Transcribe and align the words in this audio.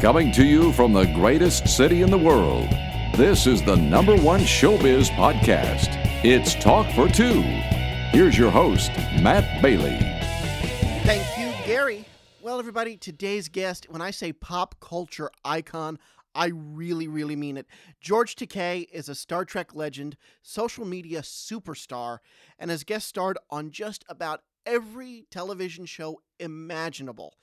Coming 0.00 0.32
to 0.32 0.46
you 0.46 0.72
from 0.72 0.94
the 0.94 1.04
greatest 1.04 1.68
city 1.68 2.00
in 2.00 2.10
the 2.10 2.16
world, 2.16 2.70
this 3.18 3.46
is 3.46 3.60
the 3.62 3.76
number 3.76 4.16
one 4.16 4.40
showbiz 4.40 5.10
podcast. 5.10 5.88
It's 6.24 6.54
Talk 6.54 6.90
for 6.94 7.06
Two. 7.06 7.42
Here's 8.10 8.38
your 8.38 8.50
host, 8.50 8.90
Matt 9.20 9.60
Bailey. 9.60 9.98
Thank 11.04 11.26
you, 11.36 11.52
Gary. 11.66 12.06
Well, 12.40 12.58
everybody, 12.58 12.96
today's 12.96 13.50
guest, 13.50 13.90
when 13.90 14.00
I 14.00 14.10
say 14.10 14.32
pop 14.32 14.80
culture 14.80 15.30
icon, 15.44 15.98
I 16.34 16.46
really, 16.46 17.06
really 17.06 17.36
mean 17.36 17.58
it. 17.58 17.66
George 18.00 18.36
Takei 18.36 18.86
is 18.90 19.10
a 19.10 19.14
Star 19.14 19.44
Trek 19.44 19.74
legend, 19.74 20.16
social 20.40 20.86
media 20.86 21.20
superstar, 21.20 22.20
and 22.58 22.70
has 22.70 22.84
guest 22.84 23.06
starred 23.06 23.36
on 23.50 23.70
just 23.70 24.06
about 24.08 24.40
every 24.64 25.26
television 25.30 25.84
show 25.84 26.22
imaginable. 26.38 27.34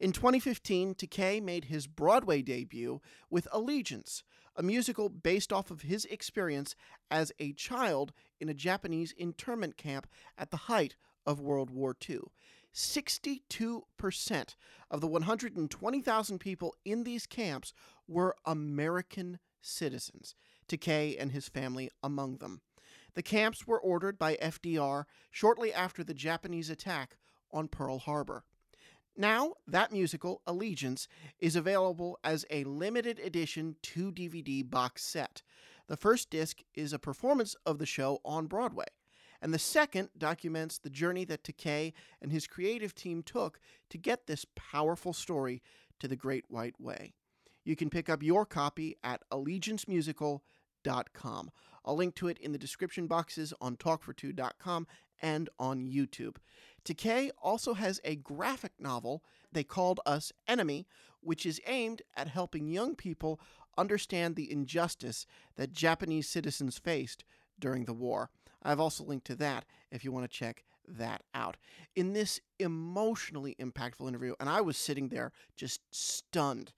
In 0.00 0.12
2015, 0.12 0.94
Takei 0.94 1.42
made 1.42 1.64
his 1.64 1.88
Broadway 1.88 2.40
debut 2.40 3.00
with 3.30 3.48
Allegiance, 3.50 4.22
a 4.54 4.62
musical 4.62 5.08
based 5.08 5.52
off 5.52 5.72
of 5.72 5.82
his 5.82 6.04
experience 6.04 6.76
as 7.10 7.32
a 7.40 7.52
child 7.54 8.12
in 8.38 8.48
a 8.48 8.54
Japanese 8.54 9.10
internment 9.12 9.76
camp 9.76 10.06
at 10.36 10.52
the 10.52 10.56
height 10.56 10.94
of 11.26 11.40
World 11.40 11.70
War 11.70 11.96
II. 12.08 12.20
62% 12.72 14.54
of 14.88 15.00
the 15.00 15.08
120,000 15.08 16.38
people 16.38 16.76
in 16.84 17.02
these 17.02 17.26
camps 17.26 17.72
were 18.06 18.36
American 18.44 19.40
citizens, 19.60 20.36
Takei 20.68 21.16
and 21.18 21.32
his 21.32 21.48
family 21.48 21.90
among 22.04 22.36
them. 22.36 22.60
The 23.14 23.22
camps 23.22 23.66
were 23.66 23.80
ordered 23.80 24.16
by 24.16 24.36
FDR 24.36 25.06
shortly 25.32 25.72
after 25.72 26.04
the 26.04 26.14
Japanese 26.14 26.70
attack 26.70 27.16
on 27.50 27.66
Pearl 27.66 27.98
Harbor. 27.98 28.44
Now, 29.20 29.54
that 29.66 29.90
musical, 29.90 30.42
Allegiance, 30.46 31.08
is 31.40 31.56
available 31.56 32.20
as 32.22 32.46
a 32.50 32.62
limited 32.62 33.18
edition 33.18 33.74
2 33.82 34.12
DVD 34.12 34.62
box 34.68 35.02
set. 35.02 35.42
The 35.88 35.96
first 35.96 36.30
disc 36.30 36.60
is 36.72 36.92
a 36.92 37.00
performance 37.00 37.56
of 37.66 37.78
the 37.78 37.86
show 37.86 38.20
on 38.24 38.46
Broadway, 38.46 38.86
and 39.42 39.52
the 39.52 39.58
second 39.58 40.10
documents 40.16 40.78
the 40.78 40.88
journey 40.88 41.24
that 41.24 41.42
Takei 41.42 41.94
and 42.22 42.30
his 42.30 42.46
creative 42.46 42.94
team 42.94 43.24
took 43.24 43.58
to 43.90 43.98
get 43.98 44.28
this 44.28 44.46
powerful 44.54 45.12
story 45.12 45.64
to 45.98 46.06
the 46.06 46.14
Great 46.14 46.44
White 46.46 46.80
Way. 46.80 47.12
You 47.64 47.74
can 47.74 47.90
pick 47.90 48.08
up 48.08 48.22
your 48.22 48.46
copy 48.46 48.98
at 49.02 49.24
allegiancemusical.com. 49.32 51.50
I'll 51.84 51.96
link 51.96 52.14
to 52.16 52.26
it 52.28 52.38
in 52.38 52.52
the 52.52 52.58
description 52.58 53.06
boxes 53.08 53.52
on 53.60 53.76
talkfor2.com 53.76 54.86
and 55.20 55.48
on 55.58 55.86
YouTube. 55.86 56.36
Takei 56.84 57.30
also 57.42 57.74
has 57.74 58.00
a 58.04 58.16
graphic 58.16 58.72
novel 58.78 59.22
they 59.52 59.64
called 59.64 60.00
Us 60.06 60.32
Enemy, 60.46 60.86
which 61.20 61.44
is 61.44 61.60
aimed 61.66 62.02
at 62.16 62.28
helping 62.28 62.68
young 62.68 62.94
people 62.94 63.40
understand 63.76 64.36
the 64.36 64.50
injustice 64.50 65.26
that 65.56 65.72
Japanese 65.72 66.28
citizens 66.28 66.78
faced 66.78 67.24
during 67.58 67.84
the 67.84 67.94
war. 67.94 68.30
I've 68.62 68.80
also 68.80 69.04
linked 69.04 69.26
to 69.26 69.36
that 69.36 69.64
if 69.90 70.04
you 70.04 70.12
want 70.12 70.30
to 70.30 70.36
check 70.36 70.64
that 70.86 71.22
out. 71.34 71.56
In 71.94 72.12
this 72.12 72.40
emotionally 72.58 73.54
impactful 73.60 74.08
interview, 74.08 74.34
and 74.40 74.48
I 74.48 74.60
was 74.60 74.76
sitting 74.76 75.08
there 75.08 75.32
just 75.56 75.80
stunned. 75.90 76.72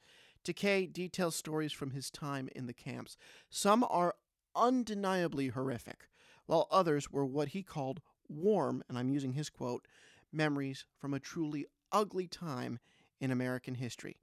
Takei 0.45 0.93
details 0.93 1.37
stories 1.37 1.73
from 1.73 1.91
his 1.91 2.11
time 2.11 2.49
in 2.55 2.67
the 2.67 2.73
camps. 2.73 3.17
Some 3.51 3.85
are 3.89 4.15
undeniably 4.55 5.49
horrific, 5.49 6.09
while 6.47 6.67
others 6.71 7.11
were 7.11 7.27
what 7.27 7.49
he 7.49 7.63
called 7.63 8.01
warm, 8.31 8.83
and 8.89 8.97
I'm 8.97 9.11
using 9.11 9.33
his 9.33 9.51
quote, 9.51 9.87
memories 10.33 10.87
from 10.99 11.13
a 11.13 11.21
truly 11.21 11.67
ugly 11.93 12.27
time 12.27 12.79
in 13.21 13.31
American 13.31 13.75
history. 13.75 14.17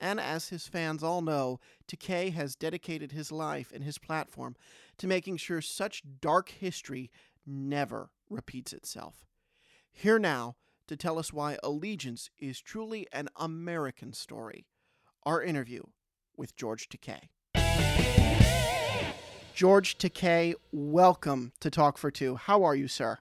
And 0.00 0.20
as 0.20 0.48
his 0.48 0.68
fans 0.68 1.02
all 1.02 1.22
know, 1.22 1.58
Takei 1.88 2.32
has 2.32 2.54
dedicated 2.54 3.10
his 3.10 3.32
life 3.32 3.72
and 3.74 3.82
his 3.82 3.98
platform 3.98 4.54
to 4.98 5.08
making 5.08 5.38
sure 5.38 5.60
such 5.60 6.02
dark 6.20 6.50
history 6.50 7.10
never 7.44 8.10
repeats 8.30 8.72
itself. 8.72 9.26
Here 9.90 10.18
now 10.18 10.54
to 10.86 10.96
tell 10.96 11.18
us 11.18 11.32
why 11.32 11.58
Allegiance 11.62 12.30
is 12.38 12.60
truly 12.60 13.08
an 13.12 13.28
American 13.36 14.12
story. 14.12 14.66
Our 15.24 15.42
interview 15.42 15.82
with 16.36 16.54
George 16.54 16.88
Takei. 16.88 17.28
George 19.54 19.98
Takei, 19.98 20.54
welcome 20.70 21.52
to 21.58 21.68
Talk 21.68 21.98
for 21.98 22.12
Two. 22.12 22.36
How 22.36 22.62
are 22.62 22.76
you, 22.76 22.86
sir? 22.86 23.18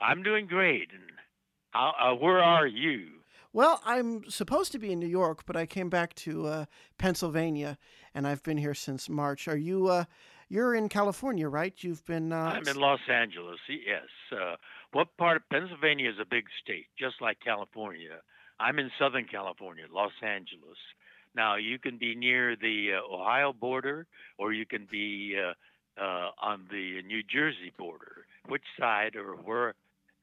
I'm 0.00 0.22
doing 0.22 0.46
great. 0.46 0.90
And 0.92 1.10
how, 1.70 1.94
uh, 2.00 2.14
where 2.14 2.38
are 2.38 2.66
you? 2.66 3.08
Well, 3.52 3.80
I'm 3.84 4.28
supposed 4.30 4.72
to 4.72 4.78
be 4.78 4.92
in 4.92 5.00
New 5.00 5.06
York, 5.08 5.44
but 5.46 5.56
I 5.56 5.66
came 5.66 5.88
back 5.88 6.14
to 6.16 6.46
uh, 6.46 6.64
Pennsylvania, 6.98 7.78
and 8.14 8.26
I've 8.26 8.42
been 8.42 8.58
here 8.58 8.74
since 8.74 9.08
March. 9.08 9.48
Are 9.48 9.56
you? 9.56 9.88
Uh, 9.88 10.04
you're 10.48 10.74
in 10.74 10.88
California, 10.88 11.48
right? 11.48 11.74
You've 11.78 12.04
been. 12.04 12.32
Uh, 12.32 12.52
I'm 12.54 12.68
in 12.68 12.76
Los 12.76 13.00
Angeles. 13.08 13.58
Yes. 13.68 14.04
Uh, 14.32 14.56
what 14.92 15.16
part 15.16 15.36
of 15.36 15.48
Pennsylvania 15.50 16.10
is 16.10 16.16
a 16.20 16.24
big 16.24 16.44
state, 16.62 16.86
just 16.98 17.16
like 17.20 17.38
California? 17.40 18.20
I'm 18.60 18.78
in 18.78 18.90
Southern 18.98 19.24
California, 19.24 19.84
Los 19.92 20.12
Angeles. 20.22 20.78
Now 21.34 21.56
you 21.56 21.78
can 21.78 21.98
be 21.98 22.14
near 22.14 22.56
the 22.56 22.94
uh, 22.94 23.14
Ohio 23.14 23.52
border, 23.52 24.06
or 24.38 24.52
you 24.52 24.66
can 24.66 24.86
be 24.90 25.36
uh, 25.38 25.52
uh, 26.02 26.30
on 26.40 26.66
the 26.70 27.02
New 27.06 27.22
Jersey 27.22 27.72
border. 27.78 28.24
Which 28.46 28.64
side 28.78 29.16
or 29.16 29.36
where 29.36 29.74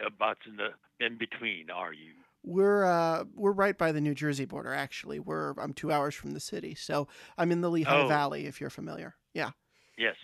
about 0.05 0.37
in 0.47 0.55
the 0.57 0.69
in 1.05 1.17
between 1.17 1.69
are 1.69 1.93
you? 1.93 2.13
We're 2.43 2.85
uh, 2.85 3.25
we're 3.33 3.51
right 3.51 3.77
by 3.77 3.91
the 3.91 4.01
New 4.01 4.13
Jersey 4.13 4.45
border. 4.45 4.73
Actually, 4.73 5.19
we're 5.19 5.53
I'm 5.59 5.73
two 5.73 5.91
hours 5.91 6.13
from 6.15 6.31
the 6.31 6.39
city, 6.39 6.75
so 6.75 7.07
I'm 7.37 7.51
in 7.51 7.61
the 7.61 7.69
Lehigh 7.69 8.03
Oh. 8.03 8.07
Valley. 8.07 8.45
If 8.45 8.61
you're 8.61 8.69
familiar, 8.69 9.15
yeah. 9.33 9.51
Yes, 9.97 10.15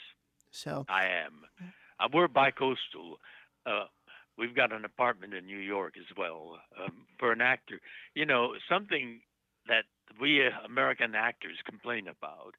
So 0.51 0.85
I 0.89 1.05
am. 1.05 1.43
Uh, 1.99 2.07
we're 2.13 2.27
bicoastal. 2.27 3.15
Uh, 3.65 3.85
we've 4.37 4.55
got 4.55 4.73
an 4.73 4.83
apartment 4.85 5.33
in 5.33 5.45
New 5.45 5.57
York 5.59 5.93
as 5.97 6.15
well 6.17 6.57
um, 6.79 7.05
for 7.19 7.31
an 7.31 7.41
actor. 7.41 7.79
You 8.13 8.25
know, 8.25 8.53
something 8.69 9.21
that 9.67 9.85
we 10.19 10.45
uh, 10.45 10.49
American 10.65 11.15
actors 11.15 11.57
complain 11.65 12.07
about. 12.07 12.55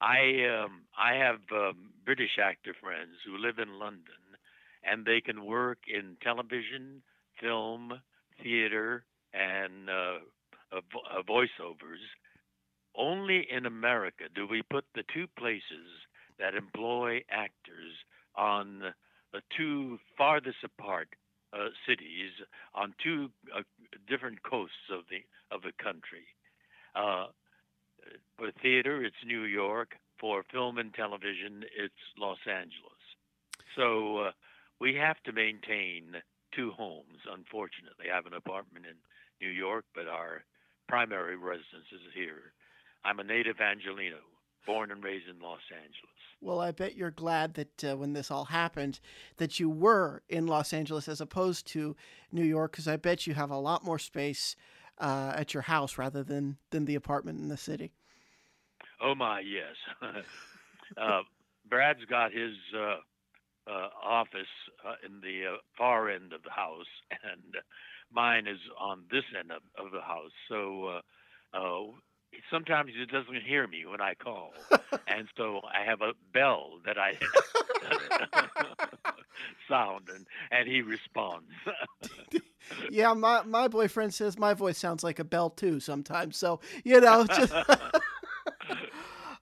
I 0.00 0.62
um, 0.64 0.82
I 0.98 1.14
have 1.14 1.40
um, 1.52 1.90
British 2.04 2.38
actor 2.42 2.74
friends 2.80 3.16
who 3.26 3.36
live 3.38 3.58
in 3.58 3.78
London, 3.78 4.20
and 4.88 5.04
they 5.04 5.20
can 5.20 5.44
work 5.44 5.78
in 5.86 6.16
television, 6.22 7.02
film, 7.40 8.00
theater, 8.42 9.04
and 9.32 9.88
uh, 9.88 10.18
uh, 10.72 11.22
voiceovers. 11.28 12.02
Only 12.96 13.46
in 13.50 13.66
America 13.66 14.24
do 14.34 14.46
we 14.46 14.62
put 14.62 14.84
the 14.94 15.04
two 15.12 15.26
places 15.38 15.88
that 16.38 16.54
employ 16.54 17.22
actors 17.30 17.92
on 18.36 18.82
the 19.32 19.40
two 19.56 19.98
farthest 20.16 20.58
apart 20.64 21.08
uh, 21.52 21.68
cities 21.86 22.30
on 22.74 22.94
two 23.02 23.30
uh, 23.56 23.62
different 24.08 24.42
coasts 24.42 24.90
of 24.90 25.04
the 25.10 25.22
of 25.54 25.62
the 25.62 25.72
country. 25.82 26.26
Uh, 26.94 27.26
for 28.36 28.50
theater, 28.62 29.04
it's 29.04 29.16
New 29.26 29.42
York. 29.42 29.94
For 30.20 30.44
film 30.50 30.78
and 30.78 30.94
television, 30.94 31.64
it's 31.76 31.94
Los 32.16 32.38
Angeles. 32.48 33.02
So 33.76 34.18
uh, 34.18 34.30
we 34.84 34.94
have 34.94 35.16
to 35.24 35.32
maintain 35.32 36.16
two 36.54 36.70
homes. 36.72 37.24
Unfortunately, 37.32 38.10
I 38.12 38.16
have 38.16 38.26
an 38.26 38.34
apartment 38.34 38.84
in 38.84 38.96
New 39.40 39.50
York, 39.50 39.86
but 39.94 40.06
our 40.06 40.44
primary 40.88 41.36
residence 41.36 41.88
is 41.90 42.02
here. 42.14 42.52
I'm 43.02 43.18
a 43.18 43.24
native 43.24 43.62
Angelino, 43.62 44.18
born 44.66 44.90
and 44.90 45.02
raised 45.02 45.26
in 45.26 45.40
Los 45.40 45.62
Angeles. 45.72 46.20
Well, 46.42 46.60
I 46.60 46.70
bet 46.70 46.96
you're 46.96 47.10
glad 47.10 47.54
that 47.54 47.82
uh, 47.84 47.96
when 47.96 48.12
this 48.12 48.30
all 48.30 48.44
happened, 48.44 49.00
that 49.38 49.58
you 49.58 49.70
were 49.70 50.22
in 50.28 50.46
Los 50.46 50.74
Angeles 50.74 51.08
as 51.08 51.22
opposed 51.22 51.66
to 51.68 51.96
New 52.30 52.44
York, 52.44 52.72
because 52.72 52.86
I 52.86 52.96
bet 52.96 53.26
you 53.26 53.32
have 53.32 53.50
a 53.50 53.58
lot 53.58 53.86
more 53.86 53.98
space 53.98 54.54
uh, 54.98 55.32
at 55.34 55.54
your 55.54 55.62
house 55.62 55.96
rather 55.96 56.22
than 56.22 56.58
than 56.72 56.84
the 56.84 56.94
apartment 56.94 57.38
in 57.38 57.48
the 57.48 57.56
city. 57.56 57.94
Oh 59.00 59.14
my, 59.14 59.40
yes. 59.40 59.76
uh, 60.98 61.22
Brad's 61.70 62.04
got 62.04 62.32
his 62.32 62.52
uh, 63.66 63.88
office 64.02 64.46
uh, 64.86 64.94
in 65.06 65.20
the 65.20 65.54
uh, 65.54 65.56
far 65.76 66.10
end 66.10 66.32
of 66.32 66.42
the 66.42 66.50
house, 66.50 66.86
and 67.10 67.56
mine 68.12 68.46
is 68.46 68.58
on 68.78 69.04
this 69.10 69.24
end 69.38 69.50
of, 69.50 69.62
of 69.84 69.92
the 69.92 70.00
house. 70.00 70.32
So 70.48 71.00
uh, 71.54 71.56
uh, 71.56 71.82
sometimes 72.50 72.92
he 72.98 73.06
doesn't 73.06 73.42
hear 73.42 73.66
me 73.66 73.86
when 73.86 74.00
I 74.00 74.14
call, 74.14 74.52
and 75.06 75.28
so 75.36 75.60
I 75.64 75.84
have 75.84 76.02
a 76.02 76.12
bell 76.32 76.80
that 76.84 76.98
I 76.98 77.18
sound, 79.68 80.08
and 80.14 80.26
and 80.50 80.68
he 80.68 80.82
responds. 80.82 81.50
Yeah, 82.90 83.12
my 83.12 83.42
my 83.42 83.68
boyfriend 83.68 84.14
says 84.14 84.38
my 84.38 84.54
voice 84.54 84.78
sounds 84.78 85.04
like 85.04 85.18
a 85.18 85.24
bell 85.24 85.50
too 85.50 85.80
sometimes. 85.80 86.36
So 86.36 86.60
you 86.82 87.00
know, 87.00 87.26
just 87.26 87.52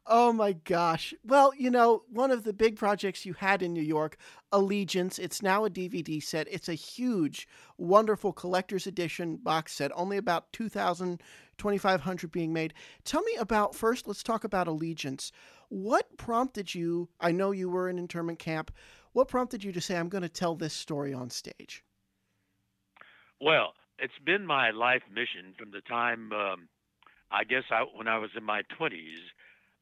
Oh 0.06 0.32
my 0.32 0.52
gosh. 0.52 1.14
Well, 1.24 1.52
you 1.56 1.70
know, 1.70 2.02
one 2.10 2.32
of 2.32 2.42
the 2.42 2.52
big 2.52 2.76
projects 2.76 3.24
you 3.24 3.34
had 3.34 3.62
in 3.62 3.72
New 3.72 3.82
York, 3.82 4.16
Allegiance, 4.50 5.18
it's 5.18 5.42
now 5.42 5.64
a 5.64 5.70
DVD 5.70 6.20
set. 6.20 6.48
It's 6.50 6.68
a 6.68 6.74
huge, 6.74 7.46
wonderful 7.78 8.32
collector's 8.32 8.88
edition 8.88 9.36
box 9.36 9.72
set, 9.72 9.92
only 9.94 10.16
about 10.16 10.52
2,000, 10.52 11.22
2,500 11.56 12.32
being 12.32 12.52
made. 12.52 12.74
Tell 13.04 13.22
me 13.22 13.36
about, 13.38 13.76
first, 13.76 14.08
let's 14.08 14.24
talk 14.24 14.42
about 14.42 14.66
Allegiance. 14.66 15.30
What 15.68 16.16
prompted 16.16 16.74
you? 16.74 17.08
I 17.20 17.30
know 17.30 17.52
you 17.52 17.70
were 17.70 17.88
in 17.88 17.96
internment 17.96 18.40
camp. 18.40 18.72
What 19.12 19.28
prompted 19.28 19.62
you 19.62 19.70
to 19.70 19.80
say, 19.80 19.96
I'm 19.96 20.08
going 20.08 20.22
to 20.22 20.28
tell 20.28 20.56
this 20.56 20.74
story 20.74 21.14
on 21.14 21.30
stage? 21.30 21.84
Well, 23.40 23.74
it's 24.00 24.18
been 24.26 24.46
my 24.46 24.70
life 24.70 25.02
mission 25.08 25.54
from 25.56 25.70
the 25.70 25.80
time, 25.82 26.32
um, 26.32 26.68
I 27.30 27.44
guess, 27.44 27.64
I, 27.70 27.84
when 27.94 28.08
I 28.08 28.18
was 28.18 28.30
in 28.36 28.42
my 28.42 28.62
20s. 28.80 28.90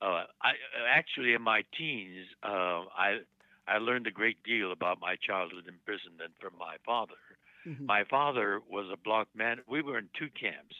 Uh, 0.02 0.24
I 0.42 0.52
actually 0.88 1.34
in 1.34 1.42
my 1.42 1.62
teens, 1.76 2.26
uh, 2.42 2.84
I 2.96 3.18
I 3.68 3.78
learned 3.78 4.06
a 4.06 4.10
great 4.10 4.42
deal 4.42 4.72
about 4.72 5.00
my 5.00 5.16
childhood 5.16 5.64
imprisonment 5.68 6.32
from 6.40 6.52
my 6.58 6.76
father. 6.84 7.20
Mm-hmm. 7.66 7.86
My 7.86 8.04
father 8.04 8.60
was 8.68 8.86
a 8.92 8.96
block 8.96 9.28
man. 9.34 9.58
We 9.68 9.82
were 9.82 9.98
in 9.98 10.08
two 10.18 10.28
camps. 10.40 10.74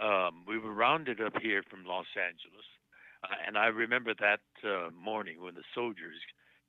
Um, 0.00 0.44
we 0.46 0.58
were 0.58 0.72
rounded 0.72 1.20
up 1.20 1.34
here 1.40 1.62
from 1.70 1.84
Los 1.84 2.06
Angeles, 2.18 2.66
uh, 3.22 3.36
and 3.46 3.56
I 3.56 3.66
remember 3.66 4.12
that 4.18 4.40
uh, 4.68 4.90
morning 4.90 5.40
when 5.40 5.54
the 5.54 5.62
soldiers 5.72 6.18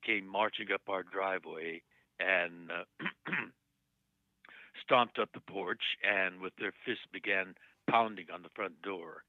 came 0.04 0.26
marching 0.26 0.68
up 0.72 0.82
our 0.88 1.02
driveway 1.02 1.82
and 2.20 2.70
uh, 2.70 3.04
stomped 4.84 5.18
up 5.18 5.30
the 5.34 5.40
porch 5.40 5.82
and 6.04 6.40
with 6.40 6.52
their 6.58 6.72
fists 6.84 7.04
began 7.12 7.54
pounding 7.90 8.26
on 8.32 8.42
the 8.42 8.48
front 8.54 8.80
door. 8.82 9.24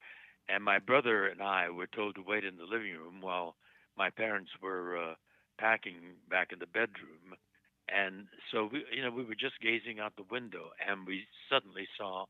And 0.49 0.63
my 0.63 0.79
brother 0.79 1.27
and 1.27 1.41
I 1.41 1.69
were 1.69 1.87
told 1.87 2.15
to 2.15 2.23
wait 2.25 2.45
in 2.45 2.57
the 2.57 2.63
living 2.63 2.93
room 2.93 3.21
while 3.21 3.55
my 3.97 4.09
parents 4.09 4.51
were 4.61 4.97
uh, 4.97 5.13
packing 5.59 6.15
back 6.29 6.51
in 6.53 6.59
the 6.59 6.67
bedroom. 6.67 7.35
And 7.89 8.27
so 8.51 8.69
we, 8.71 8.83
you 8.95 9.01
know, 9.01 9.11
we 9.11 9.23
were 9.23 9.35
just 9.35 9.59
gazing 9.61 9.99
out 9.99 10.15
the 10.15 10.23
window, 10.29 10.71
and 10.87 11.07
we 11.07 11.25
suddenly 11.49 11.87
saw 11.97 12.25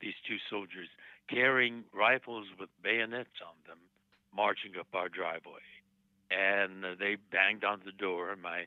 these 0.00 0.14
two 0.26 0.38
soldiers 0.48 0.88
carrying 1.28 1.84
rifles 1.92 2.46
with 2.58 2.70
bayonets 2.82 3.38
on 3.44 3.54
them, 3.66 3.78
marching 4.34 4.72
up 4.78 4.86
our 4.94 5.08
driveway. 5.08 5.66
And 6.30 6.84
uh, 6.84 6.94
they 6.98 7.16
banged 7.30 7.64
on 7.64 7.80
the 7.84 7.92
door. 7.92 8.30
And 8.30 8.42
my 8.42 8.66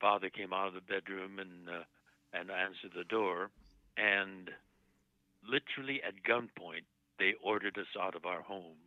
father 0.00 0.30
came 0.30 0.52
out 0.52 0.68
of 0.68 0.74
the 0.74 0.80
bedroom 0.80 1.38
and 1.38 1.68
uh, 1.68 1.84
and 2.32 2.50
answered 2.50 2.92
the 2.94 3.04
door, 3.04 3.50
and 3.96 4.50
literally 5.42 6.00
at 6.06 6.22
gunpoint, 6.22 6.86
they 7.20 7.34
ordered 7.44 7.78
us 7.78 7.86
out 8.00 8.16
of 8.16 8.26
our 8.26 8.42
home. 8.42 8.82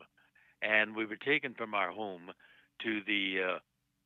And 0.62 0.96
we 0.96 1.06
were 1.06 1.16
taken 1.16 1.54
from 1.54 1.74
our 1.74 1.92
home 1.92 2.32
to 2.84 3.00
the, 3.08 3.56
uh, 3.56 3.60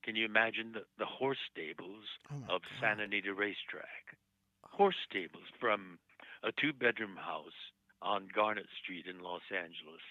can 0.03 0.15
you 0.15 0.25
imagine 0.25 0.73
the, 0.73 0.81
the 0.99 1.05
horse 1.05 1.37
stables 1.51 2.05
oh 2.31 2.55
of 2.55 2.61
God. 2.61 2.77
Santa 2.79 3.03
Anita 3.03 3.33
Racetrack? 3.33 4.13
Horse 4.63 4.95
stables 5.09 5.49
from 5.59 5.97
a 6.43 6.51
two 6.61 6.73
bedroom 6.73 7.15
house 7.15 7.57
on 8.01 8.27
Garnet 8.35 8.67
Street 8.83 9.05
in 9.09 9.23
Los 9.23 9.41
Angeles, 9.51 10.03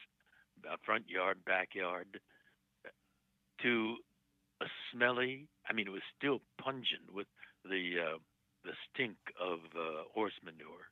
front 0.84 1.08
yard, 1.08 1.38
backyard, 1.46 2.18
to 3.62 3.96
a 4.60 4.66
smelly, 4.92 5.48
I 5.68 5.72
mean, 5.72 5.86
it 5.86 5.92
was 5.92 6.02
still 6.18 6.40
pungent 6.60 7.12
with 7.12 7.26
the 7.64 7.94
uh, 8.14 8.18
the 8.64 8.72
stink 8.90 9.16
of 9.40 9.60
uh, 9.76 10.02
horse 10.12 10.32
manure, 10.44 10.90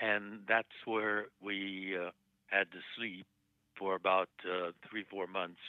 and 0.00 0.40
that's 0.48 0.68
where 0.84 1.26
we 1.40 1.96
uh, 1.96 2.10
had 2.48 2.70
to 2.72 2.78
sleep 2.96 3.26
for 3.78 3.94
about 3.94 4.28
uh, 4.44 4.70
three 4.88 5.04
four 5.10 5.26
months 5.26 5.60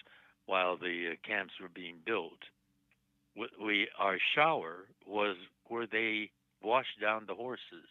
while 0.45 0.77
the 0.77 1.11
uh, 1.11 1.15
camps 1.27 1.53
were 1.61 1.69
being 1.73 1.97
built. 2.05 2.39
We, 3.61 3.87
our 3.99 4.17
shower 4.33 4.87
was 5.05 5.35
where 5.67 5.85
they 5.85 6.31
washed 6.63 6.99
down 6.99 7.25
the 7.27 7.35
horses, 7.35 7.89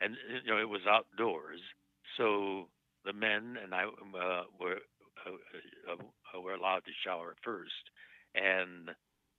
and 0.00 0.16
you 0.44 0.50
know 0.50 0.60
it 0.60 0.68
was 0.68 0.82
outdoors, 0.88 1.60
so 2.18 2.68
the 3.04 3.12
men 3.14 3.56
and 3.62 3.74
I 3.74 3.84
uh, 3.84 4.44
were 4.60 4.80
uh, 5.26 6.40
were 6.40 6.54
allowed 6.54 6.84
to 6.84 6.92
shower 7.04 7.34
first, 7.42 7.90
and 8.34 8.90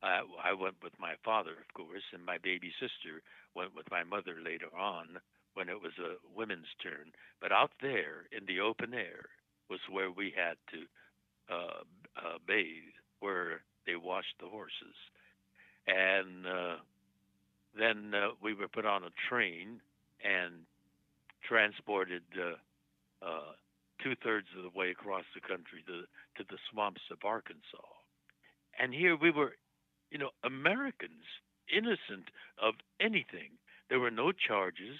I, 0.02 0.22
I 0.44 0.54
went 0.54 0.76
with 0.84 0.94
my 1.00 1.14
father, 1.24 1.52
of 1.52 1.74
course, 1.76 2.04
and 2.14 2.26
my 2.26 2.38
baby 2.40 2.72
sister 2.80 3.22
went 3.56 3.76
with 3.76 3.86
my 3.92 4.04
mother 4.04 4.38
later 4.44 4.70
on 4.76 5.20
when 5.56 5.70
it 5.70 5.82
was 5.82 5.92
a 6.00 6.16
women's 6.36 6.72
turn. 6.82 7.12
But 7.42 7.52
out 7.52 7.72
there 7.82 8.28
in 8.32 8.46
the 8.46 8.62
open 8.62 8.94
air 8.94 9.26
was 9.70 9.80
where 9.90 10.12
we 10.12 10.34
had 10.36 10.56
to 10.72 11.54
uh, 11.54 11.82
uh, 12.16 12.38
bathe, 12.48 12.94
where 13.20 13.62
they 13.86 13.96
washed 13.96 14.36
the 14.40 14.48
horses. 14.48 14.96
And 15.88 16.46
uh, 16.46 16.76
then 17.78 18.14
uh, 18.14 18.30
we 18.42 18.54
were 18.54 18.68
put 18.68 18.86
on 18.86 19.04
a 19.04 19.16
train 19.30 19.82
and 20.24 20.54
transported 21.44 22.24
uh, 22.38 23.26
uh, 23.26 23.54
two 24.04 24.16
thirds 24.24 24.48
of 24.58 24.64
the 24.64 24.78
way 24.78 24.92
across 24.92 25.26
the 25.34 25.42
country 25.42 25.84
to, 25.88 26.04
to 26.38 26.48
the 26.50 26.58
swamps 26.72 27.02
of 27.12 27.18
Arkansas. 27.26 27.90
And 28.80 28.94
here 28.94 29.16
we 29.16 29.32
were 29.32 29.54
you 30.12 30.18
know, 30.18 30.32
Americans 30.44 31.28
innocent 31.68 32.30
of 32.62 32.76
anything. 33.00 33.58
There 33.90 34.00
were 34.00 34.12
no 34.12 34.32
charges, 34.32 34.98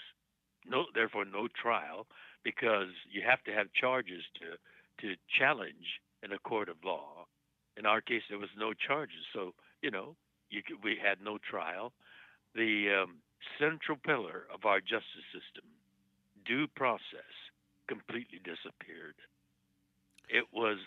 no, 0.68 0.86
therefore 0.94 1.24
no 1.24 1.48
trial, 1.48 2.06
because 2.44 2.88
you 3.10 3.22
have 3.26 3.42
to 3.44 3.52
have 3.52 3.72
charges 3.72 4.22
to 4.40 4.56
to 5.00 5.14
challenge 5.38 6.00
in 6.22 6.32
a 6.32 6.38
court 6.38 6.68
of 6.68 6.76
law. 6.84 7.26
In 7.76 7.84
our 7.84 8.00
case, 8.00 8.22
there 8.30 8.38
was 8.38 8.48
no 8.56 8.72
charges, 8.72 9.24
so 9.34 9.52
you 9.82 9.90
know, 9.90 10.16
you 10.50 10.62
could, 10.62 10.82
we 10.82 10.96
had 10.96 11.18
no 11.22 11.38
trial. 11.38 11.92
The 12.54 13.02
um, 13.02 13.16
central 13.58 13.98
pillar 13.98 14.46
of 14.52 14.64
our 14.64 14.80
justice 14.80 15.28
system, 15.32 15.68
due 16.46 16.66
process, 16.74 17.34
completely 17.88 18.38
disappeared. 18.38 19.16
It 20.28 20.44
was 20.52 20.78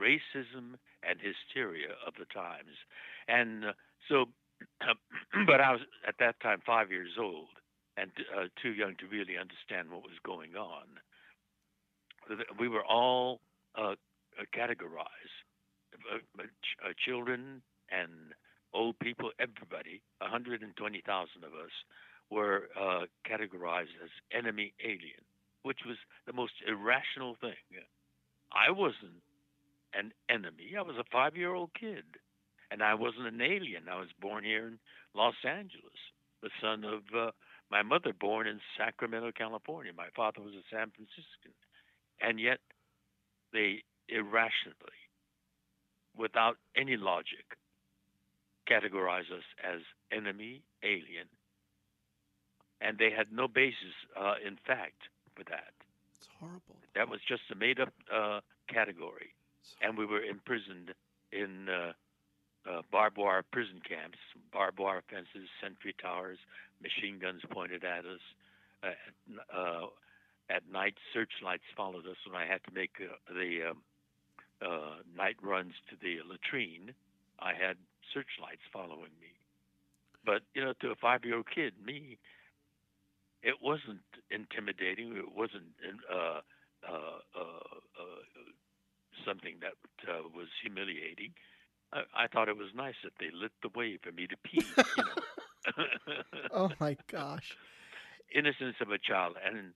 racism 0.00 0.78
and 1.02 1.18
hysteria 1.20 1.96
of 2.06 2.14
the 2.18 2.26
times. 2.32 2.76
And 3.28 3.64
uh, 3.66 3.72
so, 4.08 4.26
but 5.46 5.60
I 5.60 5.72
was 5.72 5.80
at 6.06 6.14
that 6.20 6.40
time 6.40 6.60
five 6.64 6.90
years 6.90 7.16
old 7.18 7.48
and 8.00 8.10
uh, 8.34 8.46
too 8.62 8.70
young 8.72 8.96
to 8.96 9.06
really 9.06 9.36
understand 9.36 9.90
what 9.90 10.02
was 10.02 10.18
going 10.24 10.56
on. 10.56 10.86
We 12.58 12.68
were 12.68 12.84
all 12.84 13.40
uh, 13.76 13.94
uh 14.38 14.44
categorized 14.56 15.36
uh, 16.08 16.18
uh, 16.38 16.92
children 17.04 17.62
and 17.90 18.32
old 18.72 18.98
people, 19.00 19.30
everybody, 19.38 20.00
120,000 20.18 21.44
of 21.44 21.52
us, 21.52 21.74
were 22.30 22.68
categorized 23.26 23.98
as 24.02 24.10
enemy 24.30 24.72
alien, 24.84 25.26
which 25.64 25.80
was 25.84 25.96
the 26.26 26.32
most 26.32 26.52
irrational 26.66 27.36
thing. 27.40 27.58
I 28.52 28.70
wasn't 28.70 29.22
an 29.92 30.12
enemy. 30.28 30.76
I 30.78 30.82
was 30.82 30.96
a 30.96 31.04
five 31.10 31.36
year 31.36 31.52
old 31.52 31.70
kid. 31.78 32.04
And 32.70 32.84
I 32.84 32.94
wasn't 32.94 33.26
an 33.26 33.40
alien. 33.40 33.88
I 33.90 33.98
was 33.98 34.10
born 34.20 34.44
here 34.44 34.68
in 34.68 34.78
Los 35.12 35.34
Angeles, 35.44 35.98
the 36.40 36.50
son 36.62 36.84
of 36.84 37.02
uh, 37.12 37.30
my 37.70 37.82
mother, 37.82 38.12
born 38.12 38.46
in 38.46 38.60
Sacramento, 38.76 39.30
California. 39.36 39.92
My 39.96 40.08
father 40.14 40.40
was 40.40 40.54
a 40.54 40.64
San 40.70 40.90
Franciscan. 40.90 41.54
And 42.20 42.40
yet, 42.40 42.58
they 43.52 43.82
irrationally, 44.08 45.00
without 46.16 46.56
any 46.76 46.96
logic, 46.96 47.56
categorize 48.68 49.30
us 49.32 49.44
as 49.64 49.80
enemy, 50.12 50.62
alien. 50.82 51.28
And 52.80 52.98
they 52.98 53.10
had 53.10 53.32
no 53.32 53.46
basis, 53.48 53.94
uh, 54.18 54.34
in 54.44 54.56
fact, 54.66 55.08
for 55.34 55.44
that. 55.44 55.72
It's 56.16 56.28
horrible. 56.38 56.76
That 56.94 57.08
was 57.08 57.20
just 57.26 57.42
a 57.52 57.54
made 57.54 57.80
up 57.80 57.92
uh, 58.12 58.40
category 58.68 59.34
and 59.80 59.96
we 59.96 60.06
were 60.06 60.22
imprisoned 60.22 60.92
in 61.32 61.68
uh, 61.68 61.92
uh, 62.68 62.82
barbed 62.90 63.16
wire 63.16 63.42
prison 63.52 63.80
camps, 63.86 64.18
barbed 64.52 64.78
wire 64.78 65.02
fences, 65.08 65.48
sentry 65.62 65.94
towers, 66.00 66.38
machine 66.82 67.18
guns 67.18 67.42
pointed 67.50 67.84
at 67.84 68.04
us. 68.04 68.20
Uh, 68.82 69.56
uh, 69.56 69.86
at 70.48 70.62
night, 70.70 70.94
searchlights 71.14 71.64
followed 71.76 72.06
us 72.06 72.16
when 72.26 72.40
I 72.40 72.46
had 72.46 72.60
to 72.64 72.74
make 72.74 72.90
uh, 73.00 73.14
the 73.32 73.70
um, 73.70 73.78
uh, 74.60 74.96
night 75.16 75.36
runs 75.42 75.74
to 75.88 75.96
the 76.00 76.18
latrine. 76.28 76.92
I 77.38 77.52
had 77.54 77.76
searchlights 78.12 78.64
following 78.72 79.14
me. 79.20 79.32
But 80.24 80.42
you 80.54 80.64
know, 80.64 80.74
to 80.80 80.90
a 80.90 80.96
five-year-old 80.96 81.46
kid, 81.54 81.74
me, 81.84 82.18
it 83.42 83.54
wasn't 83.62 84.04
intimidating. 84.30 85.16
It 85.16 85.34
wasn't 85.34 85.72
uh, 86.12 86.40
something 89.24 89.56
that 89.60 89.74
was 90.34 90.48
humiliating. 90.62 91.32
I, 91.92 92.24
I, 92.24 92.26
thought 92.28 92.48
it 92.48 92.56
was 92.56 92.68
nice 92.74 92.94
that 93.04 93.12
they 93.18 93.30
lit 93.32 93.52
the 93.62 93.70
way 93.74 93.98
for 94.02 94.12
me 94.12 94.26
to 94.26 94.36
pee. 94.44 94.64
You 94.76 95.04
know. 95.04 95.10
oh 96.54 96.70
my 96.80 96.96
gosh! 97.10 97.56
Innocence 98.34 98.76
of 98.80 98.90
a 98.90 98.98
child, 98.98 99.36
and 99.44 99.72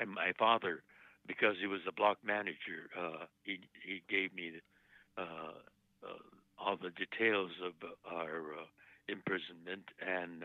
and 0.00 0.10
my 0.10 0.32
father, 0.38 0.82
because 1.26 1.56
he 1.60 1.66
was 1.66 1.80
a 1.88 1.92
block 1.92 2.18
manager, 2.24 2.90
uh, 2.98 3.24
he 3.42 3.60
he 3.84 4.02
gave 4.08 4.34
me 4.34 4.52
uh, 5.18 5.22
uh, 6.02 6.18
all 6.58 6.76
the 6.76 6.90
details 6.90 7.50
of 7.64 7.72
our 8.10 8.54
uh, 8.54 8.66
imprisonment, 9.08 9.88
and 10.00 10.44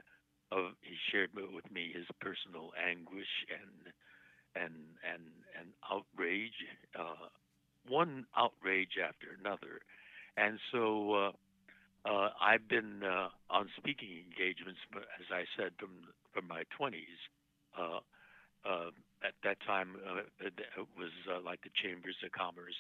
of, 0.52 0.74
he 0.82 0.96
shared 1.12 1.30
with 1.34 1.70
me 1.72 1.92
his 1.94 2.06
personal 2.20 2.72
anguish 2.80 3.46
and 3.50 3.94
and 4.56 4.74
and 5.06 5.24
and 5.58 5.70
outrage, 5.92 6.66
uh, 6.98 7.30
one 7.88 8.26
outrage 8.36 8.98
after 8.98 9.28
another, 9.40 9.82
and 10.40 10.60
so. 10.72 11.14
Uh, 11.14 11.32
uh, 12.06 12.30
I've 12.40 12.68
been 12.68 13.04
uh, 13.04 13.28
on 13.50 13.68
speaking 13.78 14.24
engagements, 14.24 14.80
as 14.96 15.28
I 15.32 15.44
said, 15.58 15.72
from 15.78 15.92
from 16.34 16.48
my 16.48 16.64
20s. 16.80 17.20
Uh, 17.78 18.00
uh, 18.64 18.90
at 19.26 19.34
that 19.44 19.58
time, 19.66 19.98
uh, 20.08 20.24
it 20.40 20.54
was 20.96 21.12
like 21.44 21.62
the 21.64 21.74
chambers 21.76 22.16
of 22.24 22.32
commerce, 22.32 22.78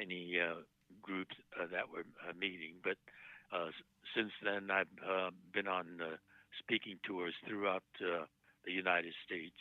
any 0.00 0.34
groups 1.02 1.36
that 1.54 1.86
were 1.92 2.04
meeting. 2.34 2.74
But 2.82 2.96
since 4.16 4.32
then, 4.42 4.70
I've 4.70 4.90
been 5.52 5.68
on 5.68 6.00
speaking 6.58 6.98
tours 7.06 7.34
throughout 7.46 7.84
the 8.00 8.72
United 8.72 9.14
States, 9.24 9.56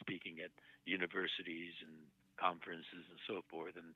speaking 0.00 0.38
at 0.42 0.50
universities 0.86 1.74
and 1.84 1.92
conferences 2.40 3.04
and 3.10 3.20
so 3.28 3.42
forth. 3.50 3.76
And 3.76 3.92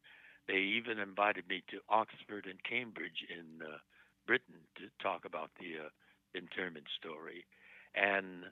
they 0.49 0.59
even 0.59 0.99
invited 0.99 1.49
me 1.49 1.63
to 1.71 1.79
Oxford 1.89 2.47
and 2.47 2.63
Cambridge 2.69 3.25
in 3.31 3.65
uh, 3.65 3.79
Britain 4.27 4.61
to 4.77 4.85
talk 5.03 5.25
about 5.25 5.51
the 5.59 5.87
uh, 5.87 5.89
internment 6.35 6.87
story. 6.99 7.45
And 7.95 8.45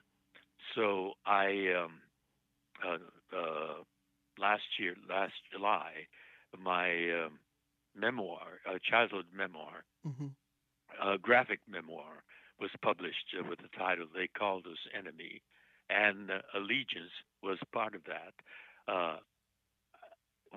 so 0.75 1.13
I, 1.25 1.73
um, 1.77 1.93
uh, 2.85 3.37
uh, 3.37 3.75
last 4.39 4.63
year, 4.79 4.95
last 5.09 5.33
July, 5.51 6.07
my 6.57 7.25
um, 7.25 7.39
memoir, 7.95 8.59
a 8.65 8.79
childhood 8.79 9.25
memoir, 9.35 9.83
mm-hmm. 10.05 10.27
a 11.01 11.17
graphic 11.17 11.59
memoir, 11.67 12.23
was 12.59 12.69
published 12.81 13.35
uh, 13.37 13.43
with 13.47 13.59
the 13.59 13.77
title 13.77 14.05
"They 14.13 14.27
Called 14.27 14.65
Us 14.65 14.77
Enemy," 14.97 15.41
and 15.89 16.31
uh, 16.31 16.39
Allegiance 16.55 17.11
was 17.41 17.57
part 17.73 17.95
of 17.95 18.01
that. 18.05 18.33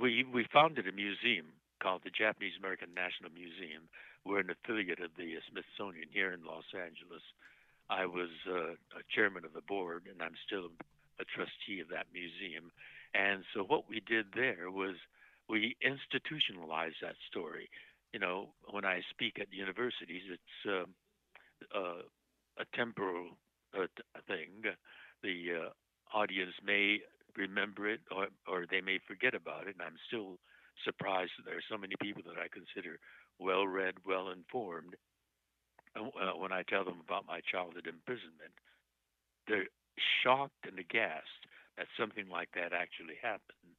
We 0.01 0.25
we 0.25 0.47
founded 0.53 0.87
a 0.89 0.93
museum 0.93 1.47
called 1.83 2.03
the 2.05 2.11
Japanese 2.11 2.53
American 2.59 2.93
National 2.95 3.31
Museum. 3.33 3.89
We're 4.25 4.41
an 4.41 4.51
affiliate 4.51 5.01
of 5.01 5.11
the 5.17 5.37
Smithsonian 5.51 6.09
here 6.13 6.33
in 6.33 6.45
Los 6.45 6.69
Angeles. 6.75 7.23
I 7.89 8.05
was 8.05 8.31
uh, 8.49 8.75
a 8.99 9.03
chairman 9.15 9.45
of 9.45 9.53
the 9.53 9.63
board, 9.63 10.05
and 10.11 10.21
I'm 10.21 10.37
still 10.45 10.69
a 11.21 11.25
trustee 11.25 11.81
of 11.81 11.89
that 11.89 12.07
museum. 12.13 12.73
And 13.15 13.45
so 13.55 13.63
what 13.63 13.89
we 13.89 14.01
did 14.01 14.27
there 14.35 14.71
was 14.71 14.97
we 15.49 15.77
institutionalized 15.81 17.01
that 17.01 17.17
story. 17.31 17.71
You 18.13 18.21
know, 18.21 18.49
when 18.71 18.85
I 18.85 19.01
speak 19.11 19.39
at 19.41 19.53
universities, 19.53 20.23
it's 20.29 20.59
uh, 20.67 20.85
uh, 21.77 22.03
a 22.59 22.65
temporal 22.75 23.39
uh, 23.73 23.87
thing. 24.27 24.75
The 25.23 25.71
uh, 25.73 26.17
audience 26.17 26.53
may 26.65 27.01
remember 27.37 27.89
it 27.89 28.01
or, 28.11 28.29
or 28.47 28.67
they 28.71 28.81
may 28.81 28.99
forget 29.07 29.35
about 29.35 29.67
it. 29.67 29.77
And 29.79 29.83
I'm 29.83 30.01
still 30.09 30.39
surprised 30.85 31.33
that 31.39 31.45
there 31.47 31.57
are 31.57 31.71
so 31.71 31.79
many 31.79 31.95
people 32.01 32.23
that 32.27 32.41
I 32.41 32.49
consider 32.49 32.99
well 33.39 33.67
read, 33.67 33.95
well 34.07 34.31
informed. 34.31 34.97
Uh, 35.97 36.37
when 36.37 36.53
I 36.53 36.63
tell 36.63 36.85
them 36.85 37.01
about 37.01 37.27
my 37.27 37.41
childhood 37.41 37.87
imprisonment, 37.89 38.53
they're 39.49 39.69
shocked 40.23 40.69
and 40.69 40.79
aghast 40.79 41.41
that 41.79 41.87
something 41.99 42.29
like 42.29 42.51
that 42.55 42.73
actually 42.73 43.17
happened. 43.23 43.77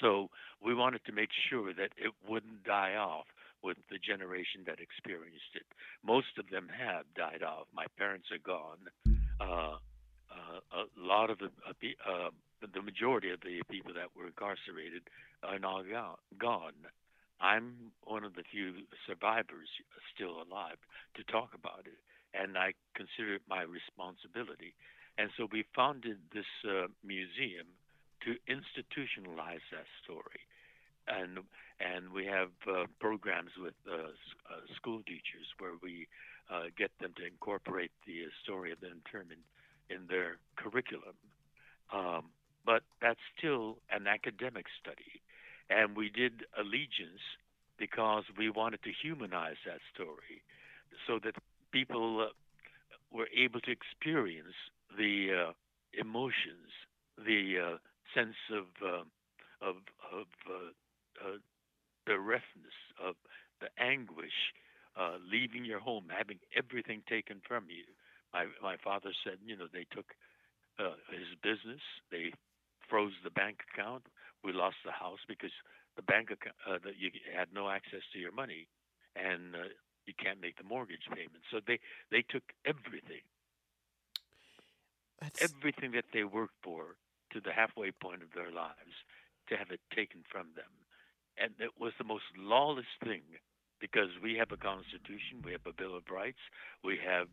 So 0.00 0.28
we 0.60 0.74
wanted 0.74 1.04
to 1.06 1.12
make 1.12 1.30
sure 1.48 1.72
that 1.72 1.92
it 1.96 2.12
wouldn't 2.28 2.64
die 2.64 2.96
off 2.96 3.26
with 3.62 3.76
the 3.90 3.98
generation 3.98 4.62
that 4.66 4.80
experienced 4.80 5.54
it. 5.54 5.66
Most 6.04 6.38
of 6.38 6.50
them 6.50 6.68
have 6.68 7.04
died 7.16 7.42
off. 7.42 7.66
My 7.74 7.86
parents 7.98 8.28
are 8.30 8.42
gone. 8.44 8.84
Uh, 9.40 9.76
uh, 10.30 10.60
a 10.72 10.84
lot 10.96 11.30
of 11.30 11.38
the 11.38 11.50
uh, 11.66 12.10
uh 12.10 12.30
the 12.60 12.82
majority 12.82 13.30
of 13.30 13.40
the 13.40 13.62
people 13.70 13.92
that 13.94 14.14
were 14.16 14.26
incarcerated 14.26 15.08
are 15.42 15.58
now 15.58 15.82
gone. 16.38 16.72
I'm 17.40 17.92
one 18.04 18.24
of 18.24 18.34
the 18.34 18.44
few 18.50 18.88
survivors 19.06 19.68
still 20.14 20.40
alive 20.40 20.80
to 21.16 21.24
talk 21.24 21.52
about 21.52 21.84
it, 21.84 22.00
and 22.32 22.56
I 22.56 22.72
consider 22.94 23.34
it 23.36 23.42
my 23.48 23.62
responsibility. 23.62 24.72
And 25.18 25.30
so 25.36 25.48
we 25.52 25.64
founded 25.74 26.18
this 26.32 26.48
uh, 26.64 26.88
museum 27.04 27.68
to 28.24 28.36
institutionalize 28.48 29.64
that 29.72 29.88
story, 30.02 30.44
and 31.08 31.44
and 31.78 32.10
we 32.12 32.24
have 32.24 32.50
uh, 32.66 32.84
programs 33.00 33.52
with 33.60 33.76
uh, 33.86 34.08
uh 34.48 34.64
school 34.74 35.00
teachers 35.04 35.48
where 35.58 35.76
we 35.82 36.08
uh, 36.50 36.72
get 36.76 36.90
them 37.00 37.12
to 37.16 37.26
incorporate 37.26 37.92
the 38.06 38.24
story 38.42 38.72
of 38.72 38.80
the 38.80 38.90
internment 38.90 39.40
in 39.90 40.06
their 40.08 40.38
curriculum. 40.56 41.16
Um, 41.92 42.24
but 42.66 42.82
that's 43.00 43.20
still 43.38 43.78
an 43.90 44.08
academic 44.08 44.66
study. 44.82 45.22
And 45.70 45.96
we 45.96 46.10
did 46.10 46.44
Allegiance 46.58 47.22
because 47.78 48.24
we 48.36 48.50
wanted 48.50 48.82
to 48.82 48.90
humanize 49.02 49.56
that 49.66 49.80
story 49.94 50.42
so 51.06 51.18
that 51.24 51.34
people 51.72 52.28
uh, 52.28 53.16
were 53.16 53.28
able 53.36 53.60
to 53.60 53.70
experience 53.70 54.54
the 54.98 55.48
uh, 55.48 55.52
emotions, 55.98 56.70
the 57.18 57.56
uh, 57.58 57.76
sense 58.14 58.36
of 58.52 58.66
uh, 58.84 59.04
of 59.60 59.76
of 60.12 60.26
uh, 60.48 61.28
uh, 61.28 62.18
roughness, 62.18 62.76
of 63.04 63.14
the 63.60 63.68
anguish, 63.82 64.52
leaving 65.30 65.64
your 65.64 65.80
home, 65.80 66.06
having 66.08 66.38
everything 66.56 67.02
taken 67.08 67.40
from 67.46 67.64
you. 67.68 67.84
My 68.32 68.46
my 68.62 68.76
father 68.82 69.10
said, 69.24 69.38
you 69.44 69.56
know, 69.56 69.66
they 69.72 69.86
took 69.94 70.06
his 71.10 71.28
business, 71.42 71.80
they 72.10 72.32
froze 72.88 73.12
the 73.24 73.30
bank 73.30 73.60
account. 73.72 74.04
We 74.44 74.52
lost 74.52 74.76
the 74.84 74.92
house 74.92 75.20
because 75.26 75.52
the 75.96 76.02
bank 76.02 76.30
account 76.30 76.56
uh, 76.68 76.78
that 76.84 76.98
you 76.98 77.10
had 77.36 77.48
no 77.52 77.68
access 77.68 78.02
to 78.12 78.18
your 78.18 78.32
money, 78.32 78.68
and 79.16 79.54
uh, 79.54 79.68
you 80.06 80.14
can't 80.14 80.40
make 80.40 80.56
the 80.56 80.64
mortgage 80.64 81.08
payment. 81.10 81.42
So 81.50 81.60
they 81.66 81.80
they 82.10 82.22
took 82.22 82.44
everything, 82.64 83.24
That's... 85.20 85.42
everything 85.42 85.92
that 85.92 86.06
they 86.12 86.24
worked 86.24 86.60
for 86.62 86.96
to 87.32 87.40
the 87.40 87.52
halfway 87.52 87.90
point 87.90 88.22
of 88.22 88.28
their 88.34 88.52
lives, 88.52 88.94
to 89.48 89.56
have 89.56 89.70
it 89.70 89.80
taken 89.94 90.22
from 90.30 90.48
them, 90.54 90.70
and 91.38 91.52
it 91.58 91.72
was 91.80 91.92
the 91.98 92.04
most 92.04 92.24
lawless 92.36 92.86
thing 93.02 93.22
because 93.80 94.08
we 94.22 94.34
have 94.36 94.52
a 94.52 94.56
constitution, 94.56 95.44
we 95.44 95.52
have 95.52 95.66
a 95.66 95.72
bill 95.72 95.96
of 95.96 96.04
rights, 96.10 96.40
we 96.82 96.98
have 97.04 97.28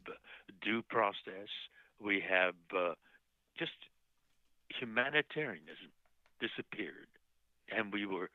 due 0.61 0.81
process, 0.81 1.47
we 1.99 2.21
have 2.21 2.55
uh, 2.75 2.93
just 3.57 3.77
humanitarianism 4.69 5.91
disappeared, 6.39 7.07
and 7.75 7.91
we 7.91 8.05
were, 8.05 8.29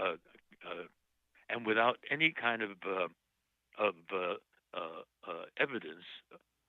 uh, 0.00 0.16
uh, 0.64 0.86
and 1.48 1.66
without 1.66 1.98
any 2.10 2.32
kind 2.32 2.62
of 2.62 2.70
uh, 2.86 3.08
of 3.78 3.94
uh, 4.12 4.34
uh, 4.74 5.44
evidence, 5.58 6.04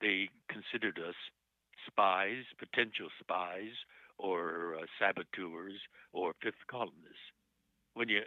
they 0.00 0.28
considered 0.48 0.98
us 0.98 1.14
spies, 1.86 2.44
potential 2.58 3.08
spies, 3.20 3.72
or 4.18 4.76
saboteurs, 4.98 5.74
or 6.12 6.32
fifth 6.42 6.66
columnists. 6.70 7.30
When 7.94 8.08
you, 8.08 8.22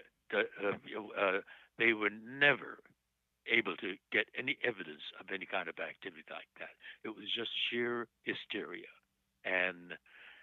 they 1.77 1.93
were 1.93 2.09
never 2.09 2.79
able 3.51 3.75
to 3.77 3.95
get 4.11 4.25
any 4.37 4.57
evidence 4.63 5.01
of 5.19 5.27
any 5.33 5.45
kind 5.45 5.67
of 5.67 5.75
activity 5.79 6.23
like 6.29 6.49
that. 6.59 6.73
It 7.03 7.09
was 7.09 7.25
just 7.35 7.49
sheer 7.69 8.07
hysteria, 8.23 8.91
and 9.45 9.93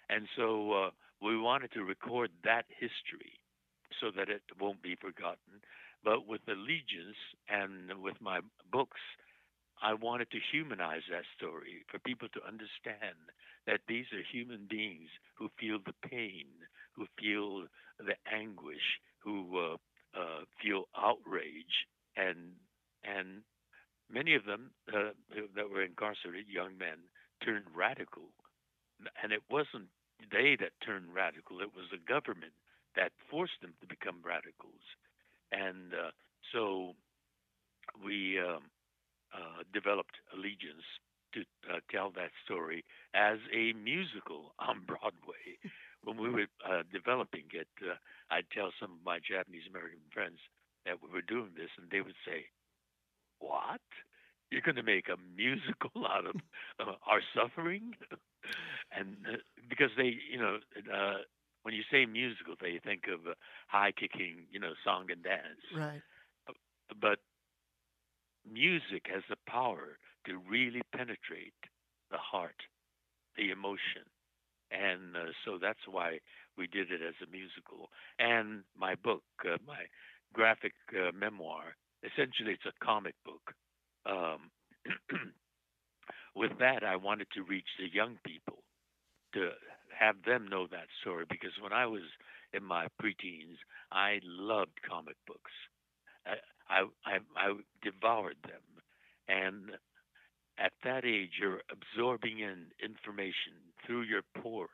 and 0.09 0.29
so 0.37 0.73
uh, 0.73 0.91
we 1.23 1.39
wanted 1.39 1.73
to 1.73 1.85
record 1.85 2.31
that 2.45 2.65
history 2.69 3.41
so 4.01 4.11
that 4.17 4.29
it 4.29 4.43
won't 4.61 4.83
be 4.83 4.97
forgotten. 4.97 5.63
But 6.05 6.27
with 6.27 6.43
Allegiance 6.49 7.17
and 7.49 8.03
with 8.03 8.21
my 8.21 8.41
books, 8.71 9.01
I 9.83 9.95
wanted 9.95 10.31
to 10.31 10.39
humanize 10.53 11.03
that 11.11 11.25
story 11.37 11.85
for 11.91 11.99
people 12.01 12.29
to 12.31 12.47
understand 12.47 13.17
that 13.67 13.81
these 13.89 14.07
are 14.13 14.23
human 14.33 14.67
beings 14.69 15.09
who 15.35 15.49
feel 15.59 15.79
the 15.85 15.95
pain, 16.09 16.47
who 16.95 17.07
feel 17.19 17.67
the 17.99 18.17
anguish, 18.33 19.01
who 19.19 19.59
uh, 19.59 19.77
uh, 20.19 20.45
feel 20.63 20.85
outrage, 20.97 21.87
and 22.17 22.53
and 23.05 23.43
many 24.11 24.35
of 24.35 24.45
them 24.45 24.71
uh, 24.93 25.11
that 25.55 25.71
were 25.71 25.83
incarcerated, 25.83 26.49
young 26.49 26.77
men, 26.79 26.99
turned 27.45 27.65
radical, 27.75 28.31
and 29.23 29.33
it 29.33 29.43
wasn't 29.51 29.89
they 30.33 30.57
that 30.61 30.73
turned 30.85 31.15
radical. 31.15 31.61
It 31.61 31.75
was 31.75 31.87
the 31.91 32.01
government 32.01 32.57
that 32.97 33.13
forced 33.31 33.61
them 33.61 33.75
to 33.81 33.87
become 33.87 34.17
radicals. 34.25 34.81
And 35.53 35.93
uh, 35.93 36.11
so 36.53 36.95
we 38.03 38.41
um, 38.41 38.65
uh, 39.35 39.63
developed 39.73 40.17
Allegiance 40.35 40.87
to 41.35 41.41
uh, 41.69 41.81
tell 41.93 42.11
that 42.17 42.33
story 42.45 42.85
as 43.15 43.39
a 43.53 43.73
musical 43.75 44.55
on 44.59 44.81
Broadway. 44.87 45.61
when 46.03 46.17
we 46.17 46.31
were 46.31 46.49
uh, 46.65 46.83
developing 46.93 47.45
it, 47.53 47.69
uh, 47.85 47.95
I'd 48.31 48.49
tell 48.51 48.73
some 48.81 48.93
of 48.93 49.05
my 49.05 49.19
Japanese 49.21 49.69
American 49.69 50.01
friends, 50.13 50.39
that 50.87 51.03
we 51.03 51.11
were 51.11 51.23
doing 51.23 51.51
this, 51.57 51.71
and 51.77 51.91
they 51.91 52.01
would 52.01 52.17
say, 52.25 52.47
"What? 53.41 53.83
You're 54.51 54.63
going 54.63 54.77
to 54.77 54.83
make 54.83 55.09
a 55.09 55.17
musical 55.37 56.07
out 56.11 56.27
of 56.27 56.37
uh, 56.81 56.93
our 57.07 57.21
suffering?" 57.35 57.95
and 58.97 59.17
uh, 59.29 59.37
because 59.69 59.91
they, 59.97 60.17
you 60.31 60.39
know, 60.39 60.59
uh, 60.93 61.19
when 61.63 61.75
you 61.75 61.83
say 61.91 62.07
musical, 62.07 62.55
they 62.61 62.81
think 62.85 63.05
of 63.13 63.27
uh, 63.27 63.35
high 63.67 63.93
kicking, 63.93 64.47
you 64.51 64.61
know, 64.61 64.73
song 64.85 65.07
and 65.11 65.23
dance. 65.23 65.65
Right. 65.77 66.03
But 67.01 67.19
music 68.51 69.07
has 69.13 69.23
the 69.29 69.37
power 69.49 69.99
to 70.27 70.39
really 70.49 70.83
penetrate 70.93 71.55
the 72.11 72.19
heart, 72.19 72.63
the 73.37 73.51
emotion. 73.51 74.07
And 74.71 75.17
uh, 75.17 75.33
so 75.45 75.59
that's 75.61 75.87
why 75.91 76.19
we 76.57 76.67
did 76.67 76.91
it 76.91 77.01
as 77.03 77.15
a 77.23 77.31
musical. 77.31 77.91
And 78.19 78.63
my 78.79 78.95
book, 78.95 79.23
uh, 79.45 79.59
my 79.67 79.87
graphic 80.33 80.73
uh, 80.95 81.11
memoir, 81.13 81.77
essentially 82.03 82.53
it's 82.53 82.67
a 82.67 82.85
comic 82.85 83.15
book. 83.25 83.55
Um, 84.09 84.51
with 86.35 86.53
that, 86.59 86.85
I 86.85 86.97
wanted 86.97 87.29
to 87.35 87.43
reach 87.43 87.69
the 87.79 87.93
young 87.93 88.19
people 88.25 88.63
to 89.35 89.51
have 89.99 90.17
them 90.27 90.49
know 90.49 90.67
that 90.71 90.87
story 91.01 91.25
because 91.29 91.53
when 91.61 91.73
I 91.73 91.87
was 91.87 92.03
in 92.53 92.63
my 92.65 92.87
preteens, 93.03 93.57
I 93.93 94.21
loved 94.25 94.73
comic 94.89 95.17
books. 95.27 95.53
I, 96.27 96.35
I, 96.69 96.81
I, 97.05 97.19
I 97.37 97.55
devoured 97.83 98.37
them. 98.45 98.63
And 99.29 99.71
at 100.59 100.73
that 100.85 101.05
age, 101.05 101.33
you're 101.41 101.63
absorbing 101.71 102.41
in 102.41 102.67
information 102.83 103.55
through 103.87 104.03
your 104.03 104.23
pores. 104.43 104.71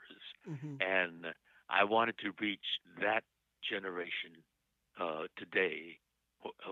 hmm 0.47 0.77
And 0.81 1.27
I 1.69 1.85
wanted 1.85 2.17
to 2.19 2.33
reach 2.41 2.65
that 3.01 3.25
generation 3.69 4.43
uh, 5.01 5.25
today 5.37 5.99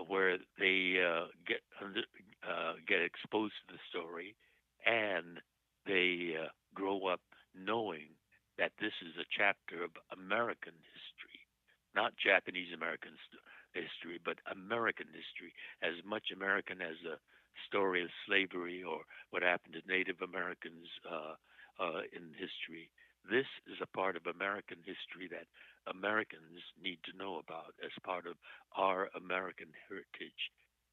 where 0.07 0.37
they 0.59 0.95
uh, 1.03 1.27
get 1.47 1.61
under, 1.83 2.01
uh, 2.47 2.73
get 2.87 3.01
exposed 3.01 3.53
to 3.67 3.73
the 3.73 3.79
story 3.89 4.35
and 4.85 5.39
they 5.85 6.35
uh, 6.37 6.49
grow 6.73 7.07
up 7.07 7.21
knowing 7.53 8.09
that 8.57 8.71
this 8.79 8.93
is 9.01 9.17
a 9.17 9.29
chapter 9.29 9.83
of 9.83 9.91
American 10.13 10.73
history, 10.93 11.41
not 11.95 12.13
Japanese 12.17 12.73
American 12.73 13.11
st- 13.29 13.41
history, 13.73 14.19
but 14.23 14.37
American 14.51 15.07
history, 15.09 15.53
as 15.81 15.97
much 16.05 16.29
American 16.33 16.81
as 16.81 16.97
the 17.03 17.17
story 17.67 18.03
of 18.03 18.09
slavery 18.27 18.83
or 18.83 19.01
what 19.31 19.43
happened 19.43 19.73
to 19.75 19.83
Native 19.87 20.21
Americans 20.21 20.87
uh, 21.09 21.35
uh, 21.81 22.01
in 22.13 22.33
history. 22.37 22.89
This 23.29 23.47
is 23.69 23.77
a 23.81 23.93
part 23.97 24.15
of 24.15 24.25
American 24.25 24.77
history 24.83 25.29
that 25.29 25.47
Americans 25.87 26.61
need 26.81 26.99
to 27.05 27.17
know 27.17 27.37
about 27.37 27.73
as 27.83 27.91
part 28.03 28.25
of 28.27 28.35
our 28.75 29.09
American 29.15 29.69
heritage, 29.87 30.41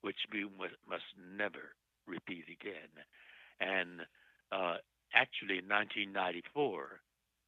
which 0.03 0.19
we 0.33 0.45
must 0.89 1.05
never 1.37 1.75
repeat 2.07 2.45
again. 2.51 2.91
And 3.61 4.03
uh, 4.53 4.77
actually, 5.15 5.59
in 5.59 5.69
1994, 5.69 7.01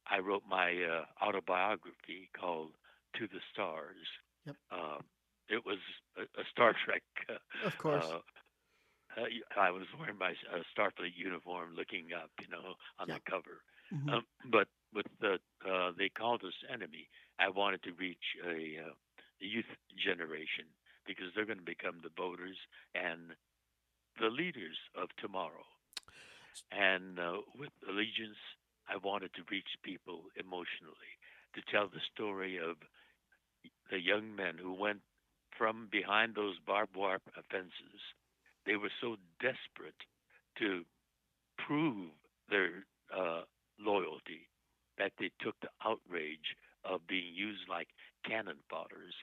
I 0.09 0.19
wrote 0.19 0.43
my 0.47 0.71
uh, 0.83 1.05
autobiography 1.25 2.29
called 2.39 2.73
To 3.17 3.27
the 3.27 3.39
Stars. 3.53 4.07
Yep. 4.45 4.57
Um, 4.71 5.01
it 5.49 5.63
was 5.65 5.79
a, 6.17 6.23
a 6.23 6.43
Star 6.51 6.73
Trek. 6.85 7.03
Uh, 7.29 7.33
Of 7.61 7.77
course. 7.77 8.15
uh, 8.15 8.19
uh, 9.17 9.23
I 9.59 9.71
was 9.71 9.83
wearing 9.99 10.17
my 10.17 10.31
uh, 10.53 10.59
Starfleet 10.75 11.15
uniform, 11.15 11.75
looking 11.75 12.09
up, 12.13 12.31
you 12.41 12.47
know, 12.47 12.75
on 12.99 13.07
Yeah. 13.07 13.13
the 13.13 13.19
cover. 13.29 13.63
Mhm. 13.91 14.17
Um, 14.17 14.25
but 14.51 14.67
with 14.93 15.05
the 15.19 15.39
uh, 15.69 15.91
they 15.97 16.09
called 16.09 16.43
us 16.43 16.53
enemy, 16.71 17.09
I 17.39 17.49
wanted 17.49 17.83
to 17.83 17.93
reach 17.93 18.23
a, 18.45 18.79
uh, 18.87 18.93
a 19.41 19.45
youth 19.45 19.65
generation 20.03 20.65
because 21.05 21.27
they're 21.35 21.45
going 21.45 21.59
to 21.59 21.65
become 21.65 22.01
the 22.03 22.13
voters 22.15 22.57
and 22.95 23.33
the 24.19 24.27
leaders 24.27 24.77
of 24.95 25.09
tomorrow. 25.17 25.65
And 26.71 27.19
uh, 27.19 27.41
with 27.57 27.71
allegiance, 27.87 28.37
I 28.89 28.97
wanted 28.97 29.33
to 29.35 29.43
reach 29.49 29.67
people 29.83 30.23
emotionally 30.35 31.15
to 31.55 31.61
tell 31.71 31.87
the 31.87 32.03
story 32.13 32.57
of 32.57 32.75
the 33.89 33.99
young 33.99 34.35
men 34.35 34.55
who 34.61 34.73
went 34.73 35.01
from 35.57 35.87
behind 35.91 36.35
those 36.35 36.55
barbed 36.65 36.95
wire 36.95 37.21
fences. 37.51 38.01
They 38.65 38.75
were 38.75 38.91
so 39.01 39.17
desperate 39.39 39.99
to 40.59 40.83
prove 41.57 42.11
their 42.49 42.85
uh, 43.15 43.41
loyalty 43.79 44.47
that 44.97 45.11
they 45.19 45.31
took 45.41 45.55
the 45.61 45.69
outrage 45.85 46.55
of 46.83 47.07
being 47.07 47.33
used 47.33 47.67
like 47.69 47.87
cannon 48.25 48.57
fodders. 48.71 49.15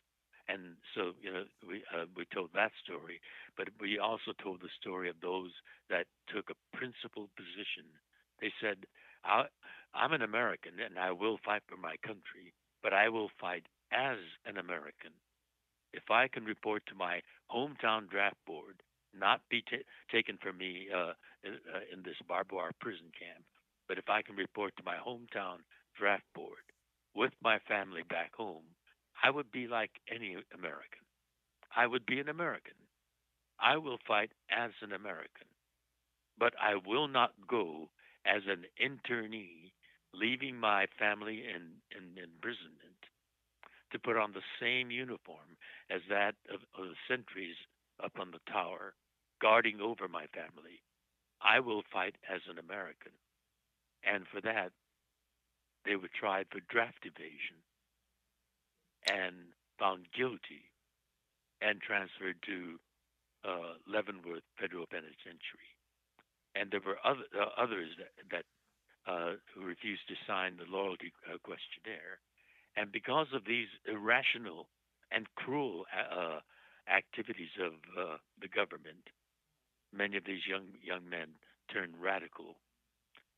And 0.48 0.76
so, 0.94 1.12
you 1.20 1.32
know, 1.32 1.44
we 1.66 1.84
uh, 1.94 2.06
we 2.16 2.24
told 2.34 2.50
that 2.54 2.72
story, 2.82 3.20
but 3.56 3.68
we 3.80 3.98
also 3.98 4.32
told 4.42 4.60
the 4.62 4.70
story 4.80 5.08
of 5.10 5.20
those 5.20 5.52
that 5.90 6.06
took 6.34 6.50
a 6.50 6.76
principled 6.76 7.30
position. 7.36 7.84
They 8.40 8.52
said, 8.60 8.86
"I'm 9.24 10.12
an 10.12 10.22
American, 10.22 10.80
and 10.80 10.98
I 10.98 11.12
will 11.12 11.38
fight 11.44 11.62
for 11.68 11.76
my 11.76 11.96
country, 11.98 12.54
but 12.82 12.92
I 12.94 13.08
will 13.08 13.30
fight 13.40 13.66
as 13.92 14.18
an 14.46 14.56
American. 14.56 15.12
If 15.92 16.10
I 16.10 16.28
can 16.28 16.44
report 16.44 16.84
to 16.86 16.94
my 16.94 17.22
hometown 17.50 18.08
draft 18.08 18.42
board, 18.46 18.82
not 19.14 19.40
be 19.50 19.62
ta 19.62 19.76
taken 20.10 20.38
from 20.38 20.58
me 20.58 20.88
uh, 20.90 21.14
in, 21.44 21.54
uh, 21.74 21.80
in 21.92 22.02
this 22.02 22.16
barbed 22.26 22.52
wire 22.52 22.72
prison 22.80 23.10
camp, 23.18 23.44
but 23.88 23.98
if 23.98 24.08
I 24.08 24.22
can 24.22 24.36
report 24.36 24.76
to 24.76 24.82
my 24.84 24.96
hometown 24.96 25.58
draft 25.96 26.24
board 26.34 26.64
with 27.14 27.32
my 27.42 27.58
family 27.60 28.02
back 28.02 28.34
home, 28.34 28.64
I 29.22 29.30
would 29.30 29.50
be 29.50 29.66
like 29.66 29.90
any 30.12 30.36
American. 30.54 31.04
I 31.74 31.86
would 31.86 32.06
be 32.06 32.20
an 32.20 32.28
American. 32.28 32.74
I 33.60 33.76
will 33.76 33.98
fight 34.06 34.30
as 34.50 34.70
an 34.82 34.92
American, 34.92 35.48
but 36.38 36.54
I 36.60 36.76
will 36.86 37.08
not 37.08 37.32
go 37.48 37.90
as 38.24 38.42
an 38.46 38.64
internee, 38.80 39.72
leaving 40.14 40.56
my 40.56 40.86
family 40.98 41.42
in, 41.44 41.82
in 41.90 42.22
imprisonment 42.22 43.02
to 43.92 43.98
put 43.98 44.16
on 44.16 44.32
the 44.32 44.42
same 44.60 44.90
uniform 44.90 45.56
as 45.90 46.02
that 46.08 46.34
of, 46.52 46.60
of 46.78 46.90
the 46.90 46.96
sentries 47.08 47.56
up 48.02 48.12
on 48.20 48.30
the 48.30 48.52
tower 48.52 48.94
guarding 49.40 49.80
over 49.80 50.08
my 50.08 50.26
family. 50.26 50.82
I 51.42 51.60
will 51.60 51.82
fight 51.92 52.16
as 52.32 52.40
an 52.48 52.58
American. 52.58 53.12
And 54.04 54.24
for 54.32 54.40
that, 54.42 54.72
they 55.84 55.96
were 55.96 56.10
tried 56.20 56.46
for 56.50 56.60
draft 56.68 57.04
evasion 57.06 57.62
and 59.10 59.34
found 59.78 60.06
guilty 60.16 60.70
and 61.60 61.80
transferred 61.80 62.38
to 62.46 62.78
uh, 63.44 63.74
Leavenworth 63.86 64.46
Federal 64.60 64.86
Penitentiary. 64.86 65.72
And 66.54 66.70
there 66.70 66.82
were 66.84 66.98
other, 67.04 67.26
uh, 67.34 67.50
others 67.60 67.90
that, 67.98 68.12
that 68.30 68.46
uh, 69.10 69.34
who 69.54 69.64
refused 69.64 70.06
to 70.08 70.14
sign 70.26 70.56
the 70.58 70.68
loyalty 70.70 71.12
uh, 71.26 71.38
questionnaire. 71.42 72.20
And 72.76 72.92
because 72.92 73.28
of 73.34 73.44
these 73.46 73.68
irrational 73.86 74.68
and 75.10 75.26
cruel 75.34 75.86
uh, 75.90 76.40
activities 76.86 77.54
of 77.60 77.72
uh, 77.96 78.16
the 78.40 78.48
government, 78.48 79.08
many 79.92 80.16
of 80.16 80.24
these 80.24 80.46
young 80.48 80.76
young 80.82 81.08
men 81.08 81.28
turned 81.72 81.94
radical. 82.00 82.56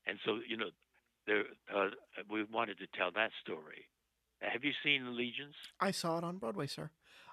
And 0.07 0.19
so, 0.25 0.41
you 0.47 0.57
know, 0.57 0.71
there 1.27 1.45
we 2.31 2.45
wanted 2.45 2.79
to 2.79 2.87
tell 2.97 3.11
that 3.15 3.31
story. 3.43 3.87
Have 4.41 4.65
you 4.65 4.73
seen 4.83 5.07
Allegiance? 5.07 5.55
I 5.81 5.91
saw 5.91 6.19
it 6.19 6.25
on 6.25 6.39
Broadway, 6.39 6.67
sir. 6.67 6.91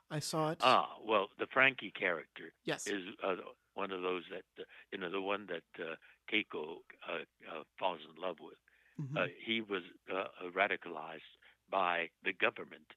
I 0.10 0.20
saw 0.20 0.52
it. 0.52 0.60
Ah, 0.62 0.96
well, 1.06 1.28
the 1.38 1.48
Frankie 1.48 1.91
character 1.91 2.54
yes. 2.63 2.88
is 2.88 3.04
uh, 3.24 3.36
one 3.74 3.91
of 3.91 4.02
those 4.02 4.24
that 4.32 4.46
uh, 4.62 4.65
you 4.91 4.98
know 4.98 5.12
the 5.12 5.22
one 5.22 5.48
that 5.48 5.84
uh, 5.84 5.96
Keiko 6.32 6.78
uh, 7.08 7.24
uh, 7.52 7.63
falls 7.78 8.00
in 8.08 8.22
love 8.22 8.38
with. 8.39 8.58
Mhm. 9.00 9.17
Uh, 9.17 9.28
he 9.46 9.62
was 9.62 9.84
uh, 10.12 10.26
radicalized 10.56 11.34
by 11.70 12.10
the 12.24 12.34
government, 12.34 12.93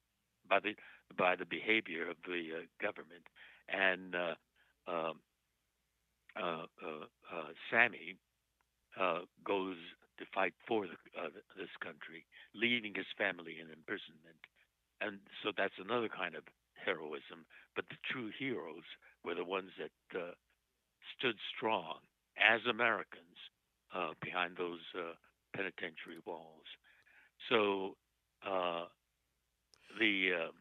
by 0.47 0.59
the 0.59 0.75
by 1.17 1.35
the 1.35 1.45
behavior 1.45 2.09
of 2.09 2.17
the 2.25 2.49
uh, 2.59 2.61
government, 2.81 3.27
and 3.69 4.15
uh, 4.15 4.35
um, 4.87 5.19
uh, 6.35 6.65
uh, 6.81 7.05
uh, 7.31 7.51
Sammy 7.69 8.15
uh, 8.99 9.19
goes 9.43 9.77
to 10.17 10.25
fight 10.33 10.53
for 10.67 10.87
the, 10.87 10.93
uh, 11.19 11.29
this 11.57 11.69
country, 11.81 12.25
leaving 12.53 12.93
his 12.95 13.09
family 13.17 13.57
in 13.59 13.71
imprisonment, 13.71 14.41
and 14.99 15.19
so 15.43 15.51
that's 15.55 15.79
another 15.79 16.09
kind 16.09 16.35
of 16.35 16.43
heroism. 16.73 17.45
But 17.75 17.85
the 17.89 17.97
true 18.11 18.31
heroes 18.37 18.85
were 19.23 19.35
the 19.35 19.45
ones 19.45 19.71
that 19.79 20.19
uh, 20.19 20.31
stood 21.17 21.35
strong 21.55 21.99
as 22.37 22.61
Americans 22.69 23.37
uh, 23.93 24.13
behind 24.21 24.57
those 24.57 24.79
uh, 24.95 25.13
penitentiary 25.55 26.19
walls. 26.25 26.65
So 27.49 27.95
uh, 28.45 28.85
the 29.99 30.47
uh, 30.47 30.51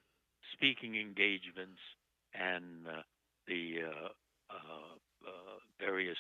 speaking 0.53 0.97
engagements 0.97 1.81
and 2.35 2.87
uh, 2.87 3.03
the 3.47 3.81
various 5.81 6.19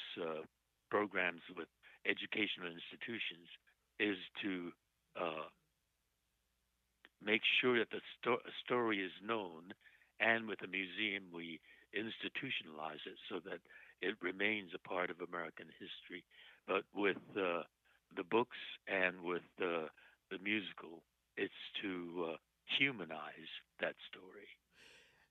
programs 0.90 1.42
with 1.56 1.68
educational 2.06 2.66
institutions 2.72 3.46
is 4.00 4.16
to 4.42 4.72
make 7.24 7.42
sure 7.60 7.78
that 7.78 7.90
the 7.90 8.00
sto- 8.18 8.42
story 8.64 8.98
is 9.00 9.12
known 9.24 9.72
and 10.20 10.46
with 10.46 10.60
the 10.60 10.68
museum, 10.68 11.24
we 11.32 11.60
institutionalize 11.96 13.02
it 13.06 13.16
so 13.28 13.40
that 13.44 13.58
it 14.00 14.14
remains 14.22 14.70
a 14.74 14.88
part 14.88 15.10
of 15.10 15.16
American 15.20 15.66
history. 15.78 16.24
But 16.66 16.84
with 16.94 17.16
uh, 17.36 17.62
the 18.16 18.24
books 18.30 18.58
and 18.86 19.22
with 19.22 19.42
the 19.58 19.86
the 20.30 20.38
musical, 20.38 21.02
it's 21.36 21.52
to 21.82 22.32
uh, 22.32 22.36
humanize 22.78 23.50
that 23.80 23.94
story. 24.08 24.46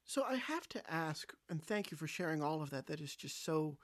So 0.03 0.23
I 0.23 0.35
have 0.35 0.67
to 0.69 0.91
ask, 0.91 1.33
and 1.49 1.63
thank 1.63 1.91
you 1.91 1.97
for 1.97 2.07
sharing 2.07 2.41
all 2.41 2.61
of 2.61 2.69
that. 2.71 2.87
That 2.87 2.99
is 2.99 3.15
just 3.15 3.45
so 3.45 3.77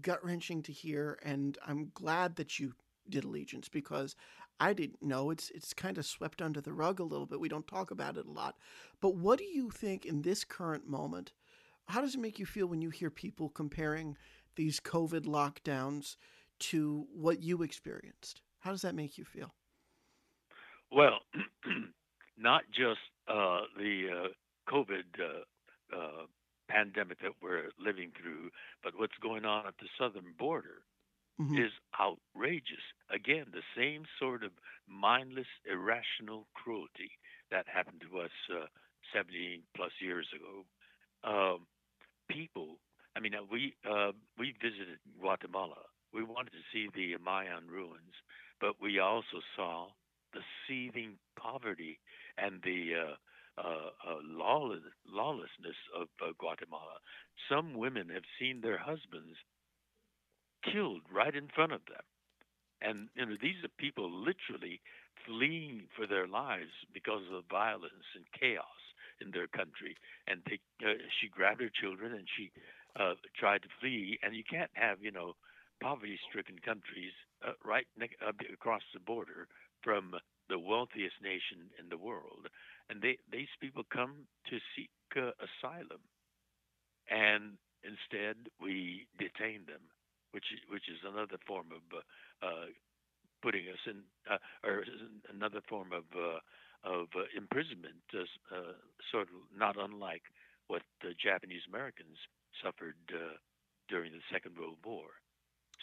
gut 0.00 0.24
wrenching 0.24 0.62
to 0.64 0.72
hear, 0.72 1.18
and 1.22 1.58
I'm 1.66 1.90
glad 1.94 2.36
that 2.36 2.58
you 2.60 2.74
did 3.08 3.24
Allegiance 3.24 3.68
because 3.68 4.14
I 4.60 4.72
didn't 4.72 5.02
know. 5.02 5.30
It's 5.30 5.50
it's 5.50 5.74
kind 5.74 5.98
of 5.98 6.06
swept 6.06 6.40
under 6.40 6.60
the 6.60 6.72
rug 6.72 7.00
a 7.00 7.04
little 7.04 7.26
bit. 7.26 7.40
We 7.40 7.48
don't 7.48 7.66
talk 7.66 7.90
about 7.90 8.16
it 8.16 8.26
a 8.26 8.30
lot. 8.30 8.56
But 9.00 9.16
what 9.16 9.38
do 9.38 9.44
you 9.44 9.70
think 9.70 10.06
in 10.06 10.22
this 10.22 10.44
current 10.44 10.88
moment? 10.88 11.32
How 11.88 12.00
does 12.00 12.14
it 12.14 12.20
make 12.20 12.38
you 12.38 12.46
feel 12.46 12.66
when 12.66 12.80
you 12.80 12.90
hear 12.90 13.10
people 13.10 13.48
comparing 13.48 14.16
these 14.56 14.80
COVID 14.80 15.26
lockdowns 15.26 16.16
to 16.60 17.06
what 17.12 17.42
you 17.42 17.62
experienced? 17.62 18.40
How 18.60 18.70
does 18.70 18.82
that 18.82 18.94
make 18.94 19.18
you 19.18 19.24
feel? 19.24 19.54
Well, 20.90 21.18
not 22.38 22.62
just 22.70 23.00
uh, 23.28 23.62
the 23.76 24.06
uh, 24.10 24.72
COVID 24.72 25.02
uh, 25.20 25.96
uh, 25.96 26.26
pandemic 26.68 27.20
that 27.20 27.32
we're 27.42 27.70
living 27.78 28.12
through, 28.18 28.50
but 28.82 28.94
what's 28.96 29.16
going 29.20 29.44
on 29.44 29.66
at 29.66 29.74
the 29.78 29.88
southern 29.98 30.32
border 30.38 30.82
mm-hmm. 31.40 31.58
is 31.58 31.72
outrageous. 32.00 32.84
Again, 33.10 33.46
the 33.52 33.66
same 33.76 34.04
sort 34.18 34.42
of 34.42 34.50
mindless, 34.88 35.46
irrational 35.70 36.46
cruelty 36.54 37.12
that 37.50 37.66
happened 37.68 38.02
to 38.10 38.20
us 38.20 38.30
uh, 38.52 38.66
17 39.14 39.62
plus 39.76 39.92
years 40.00 40.26
ago. 40.34 40.64
Um, 41.24 41.66
people, 42.28 42.78
I 43.16 43.20
mean, 43.20 43.32
we 43.50 43.74
uh, 43.88 44.12
we 44.38 44.54
visited 44.60 44.98
Guatemala. 45.20 45.88
We 46.12 46.22
wanted 46.22 46.52
to 46.52 46.64
see 46.72 46.88
the 46.94 47.16
Mayan 47.22 47.66
ruins, 47.68 48.14
but 48.60 48.80
we 48.80 48.98
also 48.98 49.40
saw 49.56 49.88
the 50.32 50.40
seething 50.66 51.16
poverty 51.36 51.98
and 52.36 52.60
the 52.62 52.92
uh, 52.94 53.14
uh, 53.56 53.90
uh, 54.10 54.18
lawless, 54.24 54.82
lawlessness 55.06 55.78
of 55.96 56.08
uh, 56.20 56.32
Guatemala. 56.38 56.98
Some 57.48 57.74
women 57.74 58.08
have 58.12 58.24
seen 58.38 58.60
their 58.60 58.78
husbands 58.78 59.36
killed 60.72 61.02
right 61.12 61.34
in 61.34 61.48
front 61.54 61.72
of 61.72 61.82
them. 61.86 62.04
And 62.82 63.08
you 63.14 63.26
know 63.26 63.36
these 63.40 63.62
are 63.64 63.72
people 63.78 64.10
literally 64.10 64.80
fleeing 65.26 65.88
for 65.96 66.06
their 66.06 66.26
lives 66.26 66.72
because 66.92 67.22
of 67.28 67.42
the 67.44 67.50
violence 67.50 68.08
and 68.14 68.24
chaos 68.38 68.80
in 69.20 69.30
their 69.30 69.46
country. 69.48 69.96
And 70.28 70.42
they, 70.46 70.58
uh, 70.84 70.94
she 71.20 71.28
grabbed 71.28 71.60
her 71.62 71.70
children 71.70 72.12
and 72.12 72.28
she 72.36 72.50
uh, 72.98 73.14
tried 73.38 73.62
to 73.62 73.68
flee. 73.80 74.18
And 74.22 74.34
you 74.36 74.44
can't 74.48 74.70
have 74.74 74.98
you 75.02 75.10
know 75.12 75.34
poverty-stricken 75.80 76.58
countries 76.64 77.12
uh, 77.46 77.52
right 77.64 77.86
ne- 77.98 78.18
uh, 78.26 78.32
across 78.52 78.82
the 78.92 79.00
border 79.00 79.48
from 79.82 80.14
the 80.48 80.58
wealthiest 80.58 81.16
nation 81.22 81.70
in 81.80 81.88
the 81.88 81.98
world. 81.98 82.48
And 82.90 83.00
they, 83.02 83.18
these 83.32 83.48
people 83.60 83.82
come 83.92 84.26
to 84.50 84.58
seek 84.76 84.90
uh, 85.16 85.30
asylum. 85.40 86.00
And 87.10 87.56
instead, 87.84 88.36
we 88.60 89.06
detain 89.18 89.64
them 89.66 89.80
which 90.34 90.50
which 90.68 90.90
is 90.90 90.98
another 91.06 91.38
form 91.46 91.70
of 91.70 91.82
uh, 91.94 92.02
uh, 92.42 92.66
putting 93.40 93.70
us 93.70 93.78
in, 93.86 94.02
uh, 94.28 94.42
or 94.66 94.82
another 95.30 95.62
form 95.70 95.94
of 95.94 96.02
uh, 96.12 96.42
of 96.82 97.06
uh, 97.14 97.30
imprisonment, 97.38 98.02
uh, 98.12 98.74
sort 99.10 99.30
of 99.30 99.38
not 99.56 99.76
unlike 99.78 100.26
what 100.66 100.82
the 101.00 101.14
Japanese 101.14 101.62
Americans 101.70 102.18
suffered 102.62 102.98
during 103.88 104.12
the 104.12 104.24
Second 104.32 104.58
World 104.58 104.76
War. 104.84 105.22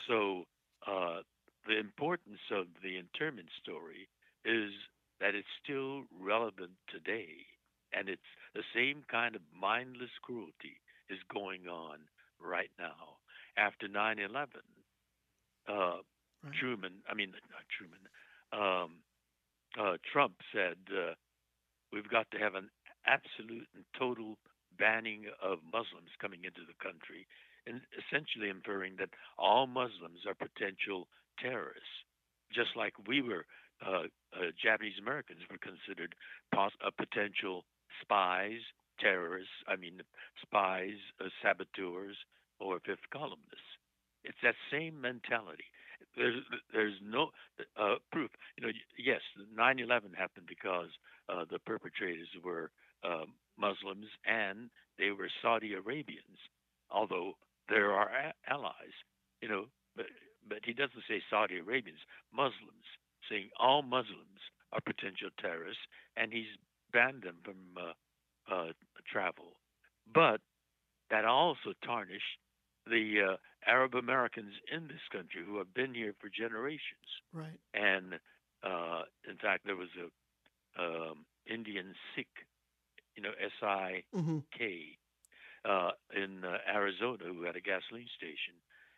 So 0.07 0.43
the 0.85 1.77
importance 1.77 2.41
of 2.51 2.65
the 2.83 2.97
internment 2.97 3.49
story 3.61 4.09
is 4.43 4.73
that 5.21 5.33
it's 5.33 5.53
still 5.63 6.03
relevant 6.19 6.73
today, 6.89 7.45
and 7.93 8.09
it's 8.09 8.31
the 8.53 8.65
same 8.75 9.05
kind 9.09 9.35
of 9.35 9.41
mindless 9.53 10.13
cruelty 10.21 10.81
is 11.09 11.19
going 11.29 11.67
on 11.67 11.99
right 12.41 12.71
now 12.79 13.20
after 13.61 13.87
9 13.87 14.19
11. 14.19 14.49
Uh, 15.69 15.73
right. 15.73 16.01
Truman, 16.59 16.93
I 17.09 17.13
mean, 17.13 17.31
not 17.53 17.65
Truman, 17.69 18.01
um, 18.51 18.91
uh, 19.79 19.97
Trump 20.11 20.33
said 20.53 20.77
uh, 20.89 21.13
we've 21.93 22.09
got 22.09 22.29
to 22.31 22.39
have 22.39 22.55
an 22.55 22.69
absolute 23.05 23.67
and 23.75 23.85
total 23.97 24.37
banning 24.77 25.25
of 25.41 25.59
Muslims 25.65 26.09
coming 26.19 26.41
into 26.43 26.61
the 26.65 26.75
country, 26.81 27.27
and 27.67 27.81
essentially 27.93 28.49
inferring 28.49 28.95
that 28.97 29.09
all 29.37 29.67
Muslims 29.67 30.25
are 30.27 30.33
potential 30.33 31.07
terrorists, 31.39 32.03
just 32.53 32.75
like 32.75 32.93
we 33.07 33.21
were. 33.21 33.45
Uh, 33.85 34.05
uh, 34.33 34.53
Japanese 34.61 34.97
Americans 35.01 35.41
were 35.49 35.57
considered 35.57 36.13
pos- 36.53 36.77
uh, 36.85 36.91
potential 36.97 37.65
spies, 38.01 38.61
terrorists. 38.99 39.53
I 39.67 39.75
mean, 39.75 40.01
spies, 40.41 40.97
saboteurs, 41.41 42.15
or 42.61 42.79
fifth 42.85 43.07
columnists. 43.11 43.71
It's 44.23 44.37
that 44.43 44.55
same 44.71 45.01
mentality. 45.01 45.65
There's 46.15 46.43
there's 46.73 46.95
no 47.03 47.29
uh, 47.77 47.95
proof. 48.11 48.31
You 48.57 48.67
know, 48.67 48.73
yes, 48.97 49.21
9/11 49.57 50.15
happened 50.15 50.47
because 50.47 50.89
uh, 51.29 51.45
the 51.49 51.59
perpetrators 51.59 52.29
were 52.43 52.71
uh, 53.03 53.25
Muslims 53.57 54.07
and 54.25 54.69
they 54.99 55.11
were 55.11 55.29
Saudi 55.41 55.73
Arabians. 55.73 56.39
Although 56.91 57.33
there 57.69 57.91
are 57.93 58.09
a- 58.09 58.51
allies, 58.51 58.95
you 59.41 59.49
know, 59.49 59.65
but 59.95 60.07
but 60.47 60.59
he 60.65 60.73
doesn't 60.73 61.03
say 61.07 61.21
Saudi 61.29 61.57
Arabians, 61.59 61.99
Muslims, 62.33 62.85
saying 63.29 63.49
all 63.59 63.81
Muslims 63.83 64.41
are 64.73 64.81
potential 64.81 65.29
terrorists, 65.39 65.83
and 66.17 66.31
he's 66.33 66.51
banned 66.93 67.23
them 67.23 67.37
from 67.43 67.57
uh, 67.77 68.53
uh, 68.53 68.71
travel. 69.11 69.57
But 70.13 70.41
that 71.09 71.25
also 71.25 71.73
tarnished 71.83 72.39
the 72.87 73.33
uh, 73.33 73.35
Arab 73.67 73.95
Americans 73.95 74.53
in 74.73 74.87
this 74.87 75.05
country 75.11 75.41
who 75.45 75.57
have 75.57 75.73
been 75.73 75.93
here 75.93 76.13
for 76.19 76.29
generations. 76.29 77.07
Right. 77.33 77.59
And 77.73 78.15
uh, 78.63 79.03
in 79.29 79.37
fact, 79.37 79.65
there 79.65 79.75
was 79.75 79.89
a 79.97 80.81
um, 80.81 81.25
Indian 81.45 81.93
Sikh, 82.15 82.47
you 83.15 83.23
know, 83.23 83.31
S 83.43 83.51
I 83.61 84.03
K, 84.57 84.97
mm-hmm. 85.65 85.69
uh, 85.69 85.91
in 86.15 86.43
uh, 86.43 86.57
Arizona 86.73 87.25
who 87.25 87.43
had 87.43 87.55
a 87.55 87.61
gasoline 87.61 88.07
station, 88.15 88.55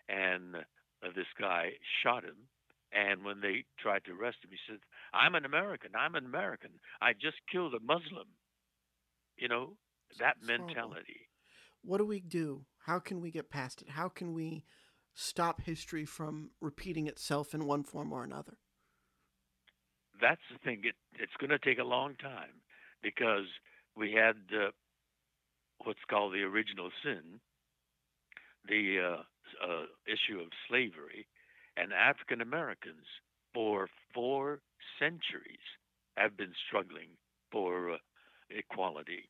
and 0.08 0.56
uh, 0.56 1.10
this 1.15 1.28
guy 1.39 1.72
shot 2.04 2.24
him. 2.24 2.48
And 2.96 3.26
when 3.26 3.41
they 3.41 3.65
tried 3.80 4.06
to 4.06 4.12
arrest 4.12 4.38
him, 4.43 4.52
he 4.52 4.58
said, 4.69 4.80
"I'm 5.13 5.34
an 5.34 5.46
American. 5.46 5.91
I'm 5.96 6.13
an 6.13 6.26
American. 6.26 6.69
I 7.02 7.13
just 7.13 7.38
killed 7.52 7.74
a 7.74 7.80
Muslim." 7.80 8.28
You 9.36 9.48
know 9.48 9.74
that 10.19 10.38
mentality. 10.46 11.28
What 11.84 11.98
do 11.98 12.06
we 12.06 12.19
do? 12.19 12.65
How 12.84 13.00
can 13.00 13.22
we 13.22 13.32
get 13.32 13.50
past 13.50 13.82
it? 13.82 13.89
How 13.89 14.10
can 14.10 14.34
we 14.34 14.65
stop 15.13 15.62
history 15.62 16.06
from 16.06 16.52
repeating 16.60 17.08
itself 17.08 17.54
in 17.54 17.65
one 17.65 17.84
form 17.84 18.12
or 18.12 18.24
another? 18.24 18.58
That's 20.22 20.41
the 20.52 20.60
thing. 20.60 20.82
It, 20.84 20.96
it's 21.17 21.34
going 21.39 21.50
to 21.50 21.60
take 21.60 21.80
a 21.80 21.84
long 21.84 22.15
time 22.15 22.62
because 23.02 23.46
we 23.96 24.12
had 24.12 24.36
uh, 24.54 24.72
what's 25.84 26.04
called 26.10 26.34
the 26.34 26.43
original 26.43 26.89
sin, 27.04 27.39
the 28.67 29.00
uh, 29.00 29.65
uh, 29.65 29.86
issue 30.06 30.39
of 30.39 30.48
slavery, 30.67 31.28
and 31.78 31.93
African 31.93 32.41
Americans 32.41 33.06
for 33.54 33.88
four 34.13 34.60
centuries 35.00 35.63
have 36.17 36.36
been 36.38 36.54
struggling 36.67 37.10
for 37.52 37.93
uh, 37.93 37.98
equality. 38.50 39.30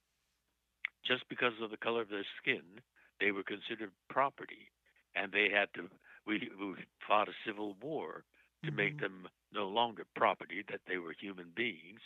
Just 1.05 1.23
because 1.29 1.53
of 1.61 1.69
the 1.69 1.77
color 1.77 2.01
of 2.01 2.09
their 2.09 2.25
skin, 2.41 2.81
they 3.19 3.31
were 3.31 3.43
considered 3.43 3.91
property, 4.09 4.71
and 5.15 5.31
they 5.31 5.49
had 5.53 5.69
to. 5.75 5.89
We, 6.25 6.49
we 6.59 6.75
fought 7.07 7.27
a 7.27 7.33
civil 7.45 7.75
war 7.81 8.23
to 8.63 8.69
mm-hmm. 8.69 8.77
make 8.77 8.99
them 8.99 9.27
no 9.53 9.67
longer 9.67 10.03
property; 10.15 10.63
that 10.69 10.81
they 10.87 10.97
were 10.97 11.13
human 11.19 11.51
beings. 11.55 12.01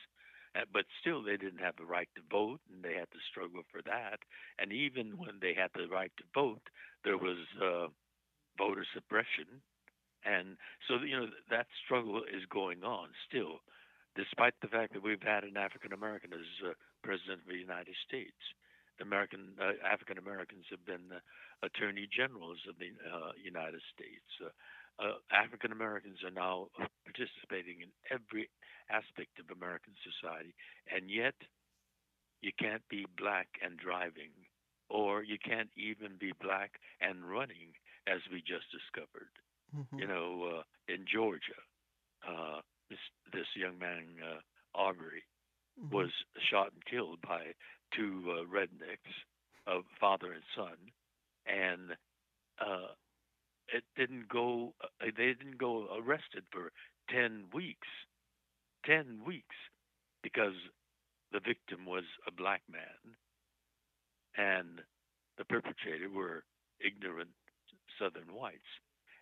Uh, 0.55 0.61
but 0.73 0.85
still, 1.01 1.21
they 1.21 1.37
didn't 1.37 1.59
have 1.59 1.75
the 1.77 1.85
right 1.85 2.09
to 2.15 2.21
vote, 2.31 2.59
and 2.71 2.83
they 2.83 2.95
had 2.95 3.11
to 3.11 3.19
struggle 3.29 3.61
for 3.71 3.81
that. 3.83 4.19
And 4.57 4.71
even 4.71 5.17
when 5.17 5.37
they 5.41 5.53
had 5.53 5.69
the 5.75 5.87
right 5.87 6.11
to 6.17 6.23
vote, 6.33 6.63
there 7.03 7.17
was 7.17 7.37
uh, 7.61 7.87
voter 8.57 8.85
suppression, 8.93 9.61
and 10.25 10.57
so 10.87 10.97
you 11.05 11.17
know 11.17 11.27
that 11.49 11.67
struggle 11.85 12.23
is 12.23 12.43
going 12.49 12.83
on 12.83 13.09
still, 13.27 13.61
despite 14.15 14.53
the 14.61 14.67
fact 14.67 14.93
that 14.93 15.03
we've 15.03 15.21
had 15.21 15.43
an 15.43 15.57
African 15.57 15.93
American 15.93 16.33
as 16.33 16.47
uh, 16.65 16.73
president 17.03 17.41
of 17.41 17.47
the 17.47 17.61
United 17.61 17.95
States. 18.07 18.35
American 19.01 19.55
uh, 19.61 19.73
African 19.85 20.17
Americans 20.17 20.65
have 20.69 20.85
been 20.85 21.11
uh, 21.11 21.19
attorney 21.63 22.07
generals 22.11 22.59
of 22.69 22.77
the 22.79 22.91
uh, 23.05 23.31
United 23.41 23.81
States. 23.93 24.27
Uh, 24.43 24.49
uh, 25.01 25.17
African 25.31 25.71
Americans 25.71 26.23
are 26.23 26.31
now 26.31 26.67
participating 27.05 27.81
in 27.81 27.89
every 28.09 28.49
aspect 28.89 29.39
of 29.39 29.49
American 29.55 29.93
society, 30.03 30.55
and 30.91 31.09
yet 31.09 31.35
you 32.41 32.51
can't 32.59 32.87
be 32.89 33.05
black 33.17 33.47
and 33.63 33.77
driving, 33.77 34.31
or 34.89 35.23
you 35.23 35.37
can't 35.39 35.69
even 35.75 36.17
be 36.19 36.31
black 36.41 36.79
and 37.01 37.29
running, 37.29 37.73
as 38.07 38.21
we 38.31 38.39
just 38.41 38.65
discovered. 38.71 39.31
Mhm. 39.73 40.01
You 40.01 40.07
know, 40.07 40.43
uh, 40.59 40.63
in 40.93 41.05
Georgia, 41.11 41.59
uh, 42.27 42.61
this 42.89 42.99
this 43.33 43.47
young 43.55 43.77
man 43.79 44.15
uh, 44.23 44.39
Aubrey 44.77 45.23
Mhm. 45.77 45.89
was 45.91 46.11
shot 46.49 46.71
and 46.73 46.85
killed 46.85 47.21
by 47.21 47.53
two 47.95 48.23
uh, 48.29 48.43
rednecks, 48.45 49.13
uh, 49.67 49.81
father 49.99 50.33
and 50.33 50.43
son, 50.55 50.77
and 51.45 51.91
uh, 52.59 52.93
it 53.73 53.83
didn't 53.95 54.27
go. 54.29 54.73
Uh, 54.81 54.87
they 55.17 55.33
didn't 55.33 55.57
go 55.57 55.87
arrested 55.97 56.43
for 56.51 56.71
ten 57.09 57.45
weeks. 57.53 57.87
Ten 58.85 59.19
weeks, 59.25 59.55
because 60.23 60.53
the 61.33 61.39
victim 61.39 61.85
was 61.85 62.03
a 62.27 62.31
black 62.31 62.61
man, 62.71 63.15
and 64.37 64.81
the 65.37 65.45
perpetrator 65.45 66.09
were 66.09 66.43
ignorant 66.79 67.29
Southern 67.99 68.33
whites, 68.33 68.71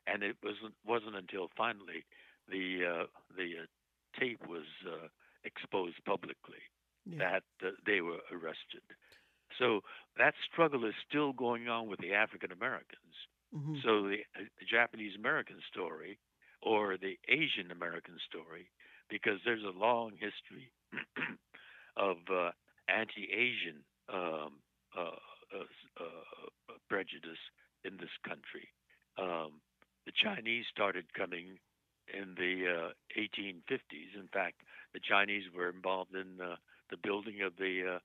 and 0.08 0.22
it 0.24 0.36
wasn't 0.44 0.76
wasn't 0.86 1.16
until 1.16 1.50
finally 1.58 2.06
the 2.48 2.86
uh, 2.86 3.06
the 3.36 3.64
uh, 3.64 4.20
tape 4.20 4.42
was 4.48 4.66
exposed 5.44 5.98
publicly 6.06 6.62
Yeah. 7.06 7.18
that 7.18 7.44
uh, 7.68 7.72
they 7.86 8.02
were 8.02 8.20
arrested. 8.32 8.82
So 9.60 9.82
that 10.18 10.34
struggle 10.52 10.86
is 10.86 10.94
still 11.08 11.34
going 11.34 11.70
on 11.70 11.88
with 11.88 12.00
the 12.00 12.14
African 12.14 12.52
Americans. 12.52 13.14
Mhm. 13.56 13.82
So 13.84 14.08
the, 14.10 14.20
uh, 14.36 14.44
Japanese 14.70 15.16
American 15.16 15.62
story 15.72 16.18
or 16.62 16.98
the 16.98 17.18
Asian 17.28 17.72
American 17.72 18.18
story, 18.28 18.70
because 19.10 19.40
there's 19.46 19.64
a 19.64 19.70
long 19.78 20.12
history 20.18 20.72
of 21.98 22.18
uh, 22.30 22.52
anti-Asian 22.90 23.84
um, 24.10 24.60
uh, 24.98 25.12
uh, 25.54 26.04
uh, 26.04 26.74
prejudice 26.90 27.40
in 27.84 27.98
this 27.98 28.10
country. 28.28 28.70
Um, 29.18 29.62
the 30.06 30.12
Chinese 30.12 30.66
started 30.72 31.14
coming 31.14 31.60
in 32.14 32.36
the 32.36 32.90
uh, 32.90 33.20
1850s. 33.20 34.16
In 34.20 34.28
fact, 34.32 34.62
the 34.94 35.00
Chinese 35.00 35.44
were 35.56 35.70
involved 35.70 36.14
in 36.14 36.40
uh, 36.42 36.56
the 36.90 36.98
building 36.98 37.42
of 37.42 37.54
the 37.58 37.98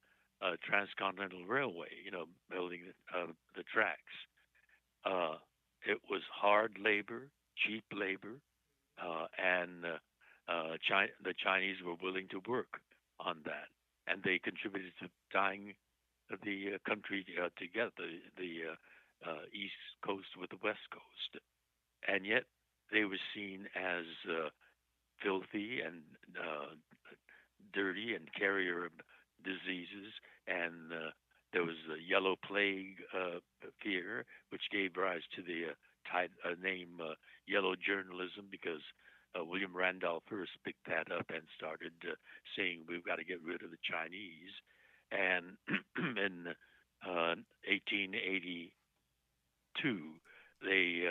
uh, 0.42 0.44
uh, 0.44 0.56
transcontinental 0.64 1.44
railway. 1.44 1.88
You 2.04 2.10
know, 2.10 2.24
building 2.50 2.80
uh, 3.14 3.26
the 3.56 3.62
tracks. 3.72 4.14
Uh, 5.04 5.36
it 5.86 5.98
was 6.10 6.22
hard 6.32 6.76
labor, 6.82 7.28
cheap 7.56 7.84
labor, 7.92 8.36
uh, 9.02 9.26
and 9.38 9.84
uh, 9.84 10.52
uh, 10.52 10.76
Chi- 10.88 11.14
the 11.24 11.34
Chinese 11.42 11.76
were 11.84 11.96
willing 12.02 12.28
to 12.30 12.40
work 12.48 12.80
on 13.18 13.38
that, 13.44 13.68
and 14.06 14.22
they 14.22 14.38
contributed 14.38 14.92
to 15.00 15.08
tying 15.32 15.74
the 16.44 16.78
country 16.86 17.24
together, 17.58 17.90
the, 17.98 18.20
the 18.36 19.30
uh, 19.30 19.42
East 19.52 19.74
Coast 20.04 20.28
with 20.38 20.50
the 20.50 20.60
West 20.62 20.84
Coast, 20.92 21.42
and 22.06 22.24
yet 22.24 22.44
they 22.92 23.04
were 23.04 23.20
seen 23.34 23.66
as 23.74 24.04
uh, 24.28 24.48
filthy 25.22 25.80
and 25.84 26.02
uh, 26.38 26.74
dirty 27.72 28.14
and 28.14 28.32
carrier 28.34 28.84
of 28.84 28.92
diseases, 29.44 30.12
and 30.46 30.92
uh, 30.92 31.10
there 31.52 31.64
was 31.64 31.76
the 31.88 31.98
yellow 32.02 32.36
plague 32.46 32.98
uh, 33.14 33.40
fear, 33.82 34.24
which 34.50 34.70
gave 34.70 34.96
rise 34.96 35.22
to 35.34 35.42
the 35.42 35.72
uh, 35.72 35.74
tit- 36.10 36.30
uh, 36.44 36.54
name 36.62 37.00
uh, 37.02 37.14
yellow 37.46 37.74
journalism 37.74 38.46
because 38.50 38.82
William 39.36 39.76
Randolph 39.76 40.24
Hearst 40.28 40.58
picked 40.64 40.86
that 40.86 41.12
up 41.12 41.30
and 41.32 41.42
started 41.56 41.92
saying 42.56 42.82
we've 42.88 43.04
got 43.04 43.16
to 43.16 43.24
get 43.24 43.40
rid 43.46 43.62
of 43.62 43.70
the 43.70 43.78
Chinese. 43.78 44.50
And 45.12 45.56
in 46.18 46.48
uh, 47.06 47.36
1882, 47.70 48.70
they 50.62 51.06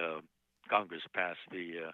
Congress 0.69 1.01
passed 1.15 1.39
the 1.49 1.91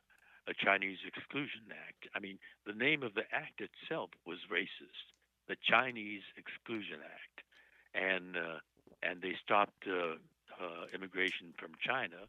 a 0.47 0.53
Chinese 0.53 0.99
Exclusion 1.05 1.63
Act. 1.71 2.07
I 2.15 2.19
mean, 2.19 2.37
the 2.65 2.73
name 2.73 3.03
of 3.03 3.13
the 3.13 3.23
act 3.31 3.61
itself 3.61 4.09
was 4.25 4.37
racist, 4.51 5.05
the 5.47 5.55
Chinese 5.63 6.21
Exclusion 6.37 6.99
Act, 7.03 7.43
and 7.93 8.37
uh, 8.37 8.59
and 9.03 9.21
they 9.21 9.33
stopped 9.43 9.85
uh, 9.87 10.15
uh, 10.61 10.85
immigration 10.93 11.53
from 11.59 11.71
China, 11.85 12.27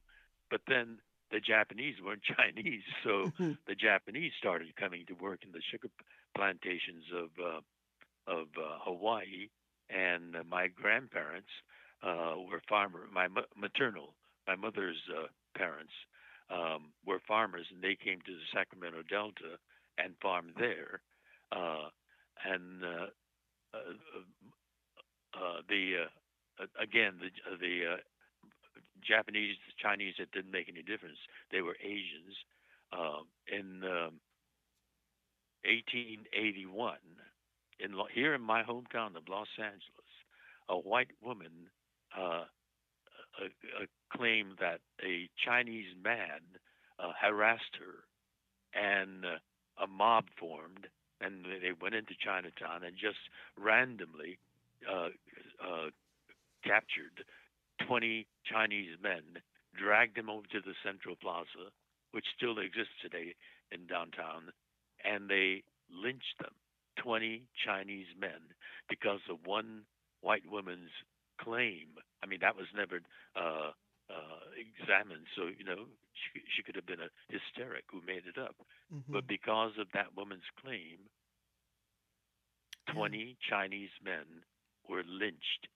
but 0.50 0.60
then 0.68 0.98
the 1.30 1.40
Japanese 1.40 1.96
weren't 2.04 2.22
Chinese, 2.36 2.82
so 3.04 3.32
Mhm. 3.38 3.58
the 3.66 3.74
Japanese 3.74 4.32
started 4.38 4.74
coming 4.76 5.04
to 5.06 5.14
work 5.14 5.40
in 5.44 5.52
the 5.52 5.62
sugar 5.70 5.88
plantations 6.36 7.04
of 7.14 7.30
uh, 7.42 7.60
of 8.26 8.46
uh, 8.58 8.78
Hawaii, 8.84 9.48
and 9.90 10.36
uh, 10.36 10.42
my 10.48 10.68
grandparents 10.68 11.48
uh, 12.02 12.34
were 12.48 12.60
farmer. 12.68 13.06
My 13.12 13.28
ma- 13.28 13.50
maternal, 13.56 14.14
my 14.46 14.56
mother's 14.56 15.00
uh, 15.16 15.26
parents 15.56 15.92
um, 16.50 16.92
were 17.04 17.20
farmers, 17.26 17.66
and 17.72 17.82
they 17.82 17.96
came 17.96 18.20
to 18.20 18.32
the 18.32 18.48
Sacramento 18.52 19.02
Delta 19.08 19.58
and 19.98 20.14
farmed 20.22 20.54
there. 20.58 21.00
Uh, 21.52 21.88
and 22.44 22.84
uh, 22.84 23.06
uh, 23.74 23.96
uh, 25.34 25.60
the 25.68 26.04
uh, 26.06 26.62
uh, 26.62 26.66
again 26.82 27.14
the 27.20 27.30
the 27.58 27.94
uh, 27.94 27.96
Japanese, 29.06 29.56
the 29.66 29.74
Chinese, 29.82 30.14
it 30.18 30.30
didn't 30.32 30.50
make 30.50 30.68
any 30.68 30.82
difference. 30.82 31.18
They 31.50 31.62
were 31.62 31.76
Asians. 31.82 32.36
Um, 32.92 33.26
in 33.52 33.82
um, 33.82 34.20
1881, 35.66 36.96
in 37.80 37.90
here 38.14 38.34
in 38.34 38.40
my 38.40 38.62
hometown 38.62 39.16
of 39.16 39.28
Los 39.28 39.48
Angeles, 39.58 40.12
a 40.68 40.76
white 40.76 41.10
woman 41.22 41.50
uh, 42.16 42.44
uh, 43.40 43.50
uh, 43.82 43.86
claimed 44.14 44.58
that 44.60 44.80
a 45.04 45.28
Chinese 45.44 45.94
man 46.02 46.40
uh, 46.98 47.12
harassed 47.20 47.76
her, 47.78 48.04
and 48.78 49.24
uh, 49.24 49.38
a 49.82 49.86
mob 49.86 50.24
formed, 50.38 50.86
and 51.20 51.44
they 51.44 51.72
went 51.80 51.94
into 51.94 52.14
Chinatown 52.22 52.84
and 52.84 52.96
just 52.96 53.18
randomly 53.58 54.38
uh, 54.90 55.08
uh, 55.62 55.90
captured 56.64 57.24
20 57.86 58.26
Chinese 58.44 58.96
men, 59.02 59.42
dragged 59.78 60.16
them 60.16 60.30
over 60.30 60.46
to 60.52 60.60
the 60.60 60.74
Central 60.84 61.16
Plaza, 61.16 61.72
which 62.12 62.26
still 62.36 62.58
exists 62.58 62.96
today 63.02 63.34
in 63.72 63.86
downtown, 63.86 64.52
and 65.04 65.28
they 65.28 65.62
lynched 65.90 66.38
them. 66.40 66.52
20 67.02 67.42
Chinese 67.64 68.06
men 68.18 68.40
because 68.88 69.20
of 69.30 69.36
one 69.44 69.82
white 70.22 70.48
woman's 70.50 70.90
claim. 71.40 71.86
I 72.22 72.26
mean, 72.26 72.40
that 72.40 72.56
was 72.56 72.66
never 72.74 73.00
uh, 73.36 73.70
uh, 74.10 74.40
examined, 74.56 75.26
so 75.36 75.46
you 75.46 75.64
know 75.64 75.86
she, 76.14 76.40
she 76.54 76.62
could 76.62 76.74
have 76.76 76.86
been 76.86 77.00
a 77.00 77.10
hysteric 77.28 77.84
who 77.90 78.00
made 78.06 78.24
it 78.26 78.38
up. 78.38 78.56
Mhm. 78.92 79.02
But 79.08 79.26
because 79.26 79.72
of 79.78 79.88
that 79.92 80.14
woman's 80.16 80.48
claim, 80.62 80.98
Yeah. 82.88 82.94
20 82.94 83.36
Chinese 83.48 83.90
men 84.02 84.44
were 84.88 85.02
lynched 85.04 85.68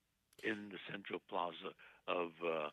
in 0.44 0.68
the 0.70 0.78
Central 0.90 1.20
Plaza 1.28 1.74
of 2.06 2.30
uh, 2.44 2.70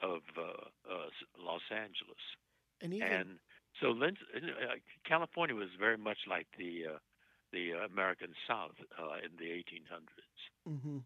of 0.00 0.22
uh, 0.36 0.42
uh, 0.90 1.10
Los 1.38 1.62
Angeles. 1.70 2.22
and 2.80 2.94
even 2.94 3.12
And 3.12 3.38
so 3.80 3.90
lynch, 3.90 4.18
uh, 4.34 4.76
California 5.04 5.54
was 5.54 5.68
very 5.78 5.98
much 5.98 6.18
like 6.26 6.46
the 6.56 6.86
uh, 6.94 6.98
the 7.52 7.72
American 7.72 8.34
South 8.46 8.76
uh, 8.98 9.16
in 9.24 9.36
the 9.36 9.50
1800s. 9.50 10.40
hmm 10.64 10.98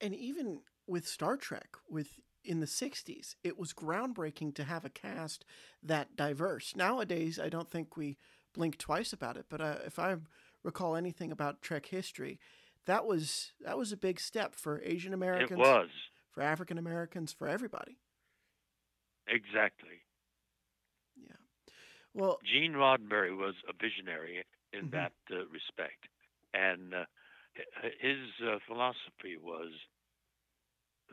And 0.00 0.14
even 0.14 0.62
with 0.86 1.06
Star 1.06 1.36
Trek, 1.36 1.76
with 1.88 2.20
in 2.44 2.60
the 2.60 2.66
'60s, 2.66 3.34
it 3.42 3.58
was 3.58 3.72
groundbreaking 3.72 4.54
to 4.56 4.64
have 4.64 4.84
a 4.84 4.90
cast 4.90 5.44
that 5.82 6.16
diverse. 6.16 6.74
Nowadays, 6.76 7.38
I 7.38 7.48
don't 7.48 7.70
think 7.70 7.96
we 7.96 8.16
blink 8.52 8.78
twice 8.78 9.12
about 9.12 9.36
it. 9.36 9.46
But 9.48 9.60
uh, 9.60 9.76
if 9.86 9.98
I 9.98 10.16
recall 10.62 10.96
anything 10.96 11.32
about 11.32 11.62
Trek 11.62 11.86
history, 11.86 12.38
that 12.86 13.06
was 13.06 13.52
that 13.60 13.78
was 13.78 13.92
a 13.92 13.96
big 13.96 14.20
step 14.20 14.54
for 14.54 14.80
Asian 14.82 15.14
Americans, 15.14 15.52
It 15.52 15.58
was 15.58 15.88
for 16.30 16.42
African 16.42 16.78
Americans, 16.78 17.32
for 17.32 17.48
everybody. 17.48 17.98
exactly. 19.26 20.02
Yeah. 21.16 21.36
Well, 22.14 22.40
Gene 22.44 22.72
Roddenberry 22.72 23.36
was 23.36 23.54
a 23.68 23.72
visionary 23.72 24.44
in 24.72 24.86
Mhm. 24.86 24.90
that 24.92 25.12
uh, 25.30 25.46
respect, 25.46 26.08
and 26.54 26.94
uh, 26.94 27.04
his 28.00 28.18
uh, 28.42 28.58
philosophy 28.66 29.36
was 29.40 29.70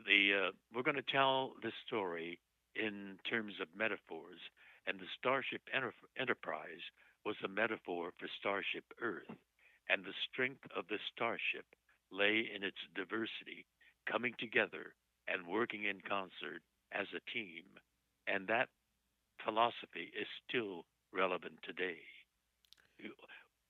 the 0.06 0.48
uh, 0.48 0.50
we're 0.74 0.82
going 0.82 0.96
to 0.96 1.12
tell 1.12 1.52
this 1.62 1.72
story 1.86 2.38
in 2.76 3.18
terms 3.28 3.54
of 3.60 3.68
metaphors, 3.76 4.40
and 4.86 4.98
the 4.98 5.10
Starship 5.18 5.62
Enter- 5.74 5.94
Enterprise 6.18 6.82
was 7.24 7.36
a 7.44 7.48
metaphor 7.48 8.10
for 8.18 8.28
Starship 8.38 8.84
Earth, 9.02 9.28
and 9.88 10.04
the 10.04 10.16
strength 10.30 10.64
of 10.76 10.86
the 10.88 10.98
starship 11.12 11.66
lay 12.12 12.48
in 12.54 12.62
its 12.62 12.80
diversity, 12.94 13.66
coming 14.10 14.34
together 14.38 14.94
and 15.28 15.46
working 15.46 15.84
in 15.84 16.00
concert 16.08 16.62
as 16.92 17.06
a 17.14 17.30
team, 17.30 17.64
and 18.26 18.46
that 18.48 18.68
philosophy 19.44 20.10
is 20.18 20.26
still 20.48 20.84
relevant 21.12 21.54
today. 21.62 21.98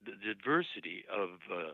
The 0.04 0.16
diversity 0.34 1.04
of 1.12 1.40
uh, 1.52 1.72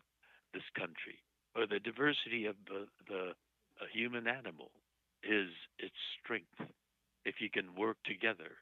this 0.52 0.66
country, 0.76 1.22
or 1.54 1.66
the 1.66 1.78
diversity 1.78 2.46
of 2.46 2.56
the 2.66 2.86
the 3.08 3.32
a 3.80 3.86
human 3.92 4.26
animal 4.26 4.70
is 5.22 5.48
its 5.78 5.94
strength. 6.22 6.72
If 7.24 7.36
you 7.40 7.50
can 7.50 7.74
work 7.74 7.96
together, 8.04 8.52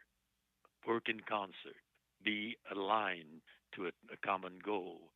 work 0.86 1.08
in 1.08 1.20
concert, 1.20 1.82
be 2.24 2.56
aligned 2.74 3.42
to 3.74 3.86
a, 3.86 3.92
a 4.12 4.16
common 4.24 4.58
goal, 4.64 5.12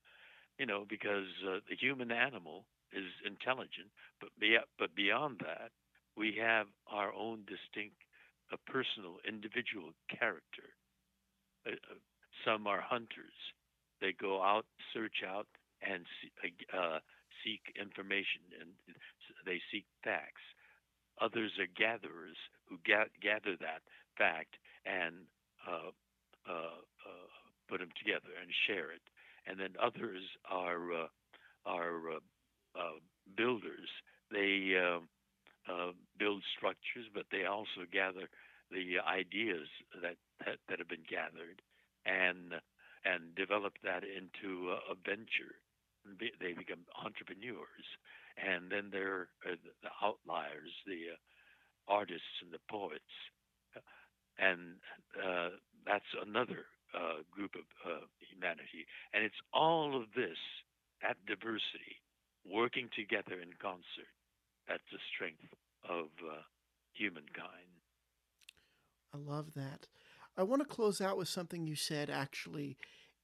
you 0.58 0.66
know, 0.66 0.84
because 0.88 1.28
uh, 1.46 1.61
the 1.68 1.76
human 1.76 2.11
animal 2.11 2.64
is 2.92 3.06
intelligent, 3.24 3.88
but 4.20 4.30
be, 4.38 4.56
but 4.78 4.94
beyond 4.94 5.40
that, 5.40 5.70
we 6.16 6.37
have 6.40 6.66
our 6.90 7.12
own 7.12 7.44
distinct, 7.46 7.96
uh, 8.52 8.56
personal, 8.66 9.16
individual 9.26 9.92
character. 10.11 10.74
Uh, 11.66 11.72
uh 11.72 11.94
some 12.44 12.66
are 12.66 12.80
hunters; 12.80 13.34
they 14.00 14.12
go 14.12 14.42
out, 14.42 14.64
search 14.94 15.22
out, 15.26 15.46
and 15.82 16.04
uh, 16.72 16.98
seek 17.44 17.61
information, 17.81 18.42
and 18.61 18.70
they 19.46 19.61
seek 19.70 19.85
facts. 20.05 20.42
Others 21.20 21.53
are 21.59 21.70
gatherers 21.77 22.37
who 22.68 22.79
ga- 22.87 23.11
gather 23.20 23.57
that 23.61 23.83
fact 24.16 24.57
and 24.87 25.14
uh, 25.66 25.90
uh, 26.48 26.79
uh, 27.07 27.29
put 27.68 27.81
them 27.81 27.90
together 27.98 28.33
and 28.40 28.51
share 28.66 28.90
it. 28.92 29.03
And 29.46 29.59
then 29.59 29.74
others 29.81 30.22
are 30.48 30.92
uh, 30.92 31.09
are 31.66 32.11
uh, 32.11 32.79
uh, 32.79 32.98
builders. 33.37 33.88
They 34.31 34.74
build 36.18 36.42
structures, 36.57 37.07
but 37.14 37.27
they 37.31 37.44
also 37.44 37.87
gather 37.92 38.29
the 38.70 38.98
ideas 39.07 39.68
that, 40.03 40.16
that, 40.44 40.59
that 40.68 40.79
have 40.79 40.88
been 40.88 41.07
gathered 41.09 41.62
and 42.05 42.55
and 43.05 43.35
develop 43.37 43.74
that 43.85 44.03
into 44.03 44.74
a 44.74 44.94
venture. 45.07 45.55
They 46.16 46.52
become 46.52 46.86
entrepreneurs, 47.04 47.86
and 48.38 48.70
then 48.70 48.88
there 48.90 49.28
are 49.44 49.56
the 49.82 49.92
outliers, 50.02 50.72
the 50.86 51.12
uh, 51.14 51.92
artists 51.92 52.40
and 52.42 52.52
the 52.52 52.62
poets, 52.70 53.12
and 54.38 54.78
uh, 55.18 55.50
that's 55.86 56.08
another 56.24 56.66
uh, 56.94 57.20
group 57.30 57.54
of 57.54 57.66
uh, 57.84 58.06
humanity. 58.18 58.86
And 59.12 59.24
it's 59.24 59.40
all 59.52 59.96
of 59.96 60.08
this, 60.14 60.38
that 61.02 61.16
diversity, 61.26 62.00
working 62.46 62.88
together 62.96 63.40
in 63.40 63.52
concert. 63.60 64.12
That's 64.68 64.86
the 64.92 64.98
strength 65.14 65.52
of 65.88 66.06
uh, 66.24 66.42
humankind. 66.92 67.72
I 69.14 69.18
love 69.18 69.54
that. 69.54 69.86
I 70.36 70.42
want 70.42 70.62
to 70.62 70.68
close 70.68 71.00
out 71.00 71.16
with 71.16 71.28
something 71.28 71.66
you 71.66 71.74
said 71.74 72.10
actually 72.10 72.76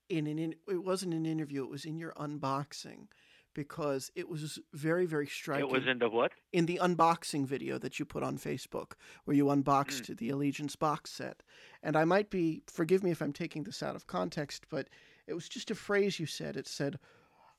in 0.09 0.27
an 0.27 0.39
in, 0.39 0.55
it 0.69 0.85
wasn't 0.85 1.15
an 1.15 1.27
interview, 1.27 1.65
it 1.65 1.71
was 1.71 1.85
in 1.85 1.99
your 1.99 2.13
unboxing 2.13 3.09
because 3.55 4.11
it 4.15 4.29
was 4.29 4.59
very 4.73 5.07
very 5.07 5.27
striking. 5.27 5.69
It 5.69 5.73
was 5.73 5.87
in 5.87 5.99
the 5.99 6.11
what? 6.11 6.33
In 6.53 6.67
the 6.67 6.81
unboxing 6.83 7.47
video 7.47 7.79
that 7.79 7.99
you 7.99 8.05
put 8.05 8.23
on 8.23 8.37
Facebook, 8.37 8.93
where 9.25 9.37
you 9.37 9.51
unboxed 9.51 10.05
mm. 10.05 10.19
the 10.19 10.31
Allegiance 10.31 10.77
box 10.77 11.11
set. 11.11 11.43
And 11.83 11.97
I 11.97 12.05
might 12.05 12.31
be 12.31 12.63
forgive 12.67 13.03
me 13.03 13.11
if 13.11 13.23
I'm 13.23 13.33
taking 13.33 13.63
this 13.63 13.83
out 13.83 13.97
of 13.97 14.07
context, 14.07 14.67
but 14.69 14.89
it 15.27 15.35
was 15.35 15.49
just 15.49 15.71
a 15.71 15.75
phrase 15.75 16.19
you 16.19 16.27
said. 16.27 16.57
It 16.57 16.69
said, 16.69 16.99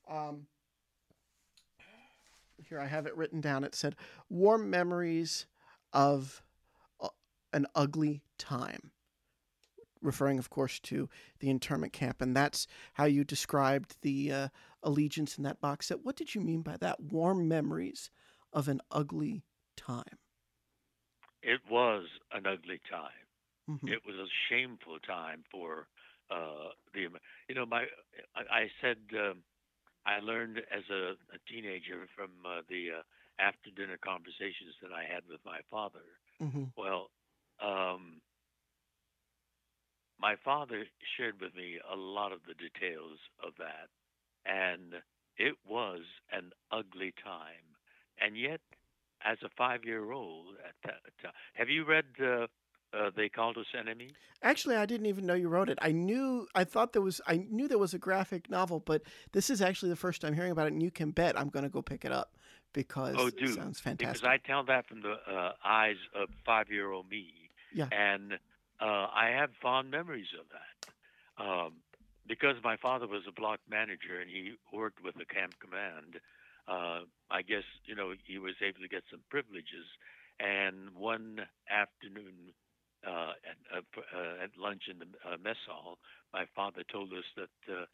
um, 0.08 0.46
here 2.68 2.80
I 2.80 2.86
have 2.86 3.06
it 3.06 3.16
written 3.16 3.40
down. 3.40 3.64
It 3.64 3.74
said, 3.74 3.96
"Warm 4.28 4.70
memories 4.70 5.46
of 5.92 6.42
uh, 7.00 7.08
an 7.52 7.66
ugly 7.74 8.22
time." 8.38 8.92
Referring, 10.06 10.38
of 10.38 10.48
course, 10.48 10.78
to 10.80 11.08
the 11.40 11.50
internment 11.50 11.92
camp, 11.92 12.22
and 12.22 12.34
that's 12.34 12.66
how 12.94 13.04
you 13.04 13.24
described 13.24 13.96
the 14.00 14.32
uh, 14.32 14.48
allegiance 14.82 15.36
in 15.36 15.44
that 15.44 15.60
box 15.60 15.88
set. 15.88 16.04
What 16.04 16.16
did 16.16 16.34
you 16.34 16.40
mean 16.40 16.62
by 16.62 16.76
that? 16.78 17.00
Warm 17.00 17.48
memories 17.48 18.10
of 18.52 18.68
an 18.68 18.80
ugly 18.90 19.44
time. 19.76 20.18
It 21.42 21.60
was 21.70 22.04
an 22.32 22.46
ugly 22.46 22.80
time. 22.90 23.26
Mm-hmm. 23.70 23.88
It 23.88 24.00
was 24.06 24.16
a 24.16 24.28
shameful 24.48 24.98
time 25.06 25.44
for 25.50 25.88
uh, 26.30 26.70
the. 26.94 27.08
You 27.48 27.54
know, 27.54 27.66
my 27.66 27.84
I, 28.34 28.40
I 28.50 28.70
said 28.80 28.98
um, 29.14 29.42
I 30.06 30.20
learned 30.20 30.58
as 30.58 30.84
a, 30.90 31.18
a 31.34 31.38
teenager 31.50 32.06
from 32.14 32.30
uh, 32.44 32.62
the 32.68 32.98
uh, 32.98 33.02
after 33.38 33.70
dinner 33.70 33.98
conversations 34.02 34.74
that 34.82 34.92
I 34.92 35.02
had 35.02 35.22
with 35.28 35.40
my 35.44 35.58
father. 35.70 36.06
Mm-hmm. 36.40 36.64
Well, 36.76 37.10
um, 37.62 38.20
my 40.20 40.36
father 40.44 40.84
shared 41.16 41.40
with 41.40 41.54
me 41.54 41.78
a 41.92 41.96
lot 41.96 42.32
of 42.32 42.40
the 42.46 42.54
details 42.54 43.18
of 43.44 43.52
that, 43.58 43.88
and 44.44 45.02
it 45.36 45.54
was 45.68 46.00
an 46.32 46.52
ugly 46.72 47.12
time. 47.22 47.76
And 48.18 48.36
yet, 48.36 48.60
as 49.24 49.38
a 49.44 49.48
five-year-old 49.56 50.56
at 50.66 50.74
that 50.84 51.00
time, 51.22 51.32
have 51.54 51.68
you 51.68 51.84
read 51.84 52.06
uh, 52.20 52.46
uh, 52.96 53.10
"They 53.14 53.28
Called 53.28 53.58
Us 53.58 53.66
Enemy"? 53.78 54.12
Actually, 54.42 54.76
I 54.76 54.86
didn't 54.86 55.06
even 55.06 55.26
know 55.26 55.34
you 55.34 55.48
wrote 55.48 55.68
it. 55.68 55.78
I 55.80 55.92
knew, 55.92 56.46
I 56.54 56.64
thought 56.64 56.92
there 56.92 57.02
was, 57.02 57.20
I 57.26 57.36
knew 57.50 57.68
there 57.68 57.78
was 57.78 57.94
a 57.94 57.98
graphic 57.98 58.50
novel, 58.50 58.80
but 58.80 59.02
this 59.32 59.50
is 59.50 59.62
actually 59.62 59.88
the 59.88 59.96
first 59.96 60.20
time 60.20 60.34
hearing 60.34 60.52
about 60.52 60.66
it. 60.66 60.74
And 60.74 60.82
you 60.82 60.90
can 60.90 61.10
bet 61.10 61.38
I'm 61.38 61.48
going 61.48 61.64
to 61.64 61.70
go 61.70 61.82
pick 61.82 62.04
it 62.04 62.12
up 62.12 62.34
because 62.72 63.16
oh, 63.18 63.28
it 63.28 63.48
sounds 63.48 63.80
fantastic. 63.80 64.22
Because 64.22 64.28
I 64.28 64.46
tell 64.46 64.62
that 64.64 64.86
from 64.86 65.00
the 65.00 65.14
uh, 65.30 65.52
eyes 65.64 65.96
of 66.14 66.28
five-year-old 66.44 67.08
me. 67.10 67.50
Yeah. 67.72 67.88
And 67.90 68.38
uh, 68.80 69.06
I 69.14 69.30
have 69.36 69.50
fond 69.62 69.90
memories 69.90 70.28
of 70.38 70.46
that. 70.50 71.44
Um, 71.44 71.72
because 72.26 72.56
my 72.64 72.76
father 72.76 73.06
was 73.06 73.22
a 73.28 73.32
block 73.32 73.60
manager 73.70 74.20
and 74.20 74.28
he 74.28 74.54
worked 74.72 75.02
with 75.02 75.14
the 75.14 75.24
camp 75.24 75.54
command, 75.60 76.18
uh, 76.68 77.00
I 77.30 77.42
guess, 77.42 77.62
you 77.84 77.94
know, 77.94 78.12
he 78.24 78.38
was 78.38 78.54
able 78.60 78.80
to 78.80 78.88
get 78.88 79.04
some 79.10 79.20
privileges. 79.30 79.86
And 80.40 80.90
one 80.96 81.46
afternoon 81.70 82.52
uh, 83.06 83.32
at, 83.46 83.78
uh, 83.78 84.00
uh 84.18 84.44
at 84.44 84.50
lunch 84.58 84.82
in 84.90 84.98
the 84.98 85.06
uh, 85.24 85.36
mess 85.42 85.56
hall, 85.68 85.98
my 86.32 86.44
father 86.56 86.82
told 86.90 87.12
us 87.12 87.24
that 87.36 87.86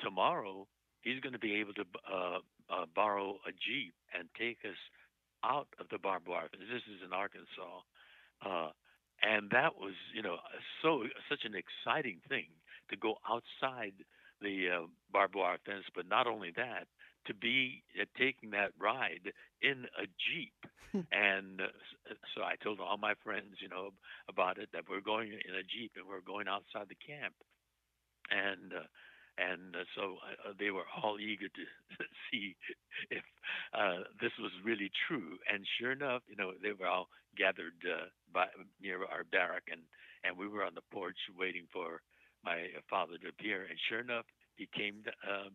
tomorrow 0.00 0.66
he's 1.00 1.20
going 1.20 1.32
to 1.32 1.38
be 1.38 1.54
able 1.54 1.72
to 1.74 1.84
borrow 2.94 3.38
a 3.48 3.52
Jeep 3.52 3.94
and 4.16 4.28
take 4.38 4.58
us 4.64 4.76
out 5.42 5.68
of 5.80 5.88
the 5.88 5.98
barbed 5.98 6.28
wire. 6.28 6.48
This 6.52 6.82
is 6.84 7.02
in 7.04 7.12
Arkansas 7.12 7.80
and 9.22 9.50
that 9.50 9.76
was 9.78 9.94
you 10.14 10.22
know 10.22 10.36
so 10.82 11.04
such 11.28 11.44
an 11.44 11.54
exciting 11.54 12.18
thing 12.28 12.46
to 12.90 12.96
go 12.96 13.16
outside 13.28 13.94
the 14.40 14.68
uh, 14.68 14.86
barbed 15.12 15.34
wire 15.34 15.58
fence 15.64 15.84
but 15.94 16.08
not 16.08 16.26
only 16.26 16.52
that 16.56 16.86
to 17.26 17.34
be 17.34 17.82
uh, 18.00 18.04
taking 18.16 18.50
that 18.50 18.72
ride 18.80 19.32
in 19.62 19.84
a 20.00 20.06
jeep 20.18 20.56
hmm. 20.92 21.00
and 21.12 21.60
uh, 21.60 22.14
so 22.34 22.42
i 22.42 22.54
told 22.62 22.80
all 22.80 22.98
my 22.98 23.14
friends 23.22 23.56
you 23.60 23.68
know 23.68 23.90
about 24.28 24.58
it 24.58 24.68
that 24.72 24.84
we're 24.88 25.00
going 25.00 25.28
in 25.28 25.54
a 25.54 25.62
jeep 25.62 25.92
and 25.96 26.06
we're 26.08 26.24
going 26.24 26.48
outside 26.48 26.88
the 26.88 27.06
camp 27.06 27.34
and 28.30 28.72
uh, 28.72 28.86
and 29.40 29.74
uh, 29.74 29.84
so 29.96 30.20
uh, 30.20 30.52
they 30.58 30.70
were 30.70 30.84
all 31.02 31.16
eager 31.18 31.48
to 31.48 31.64
see 32.30 32.56
if 33.10 33.24
uh, 33.72 34.04
this 34.20 34.32
was 34.38 34.52
really 34.64 34.90
true. 35.08 35.38
And 35.52 35.64
sure 35.80 35.92
enough, 35.92 36.22
you 36.28 36.36
know, 36.36 36.52
they 36.62 36.72
were 36.72 36.86
all 36.88 37.08
gathered 37.36 37.80
uh, 37.84 38.06
by 38.32 38.46
near 38.80 39.00
our 39.04 39.24
barrack, 39.24 39.64
and 39.70 39.80
and 40.24 40.36
we 40.36 40.48
were 40.48 40.64
on 40.64 40.74
the 40.74 40.84
porch 40.92 41.16
waiting 41.36 41.64
for 41.72 42.02
my 42.44 42.68
father 42.88 43.16
to 43.18 43.28
appear. 43.28 43.64
And 43.64 43.78
sure 43.88 44.00
enough, 44.00 44.26
he 44.56 44.68
came 44.76 45.02
uh, 45.24 45.48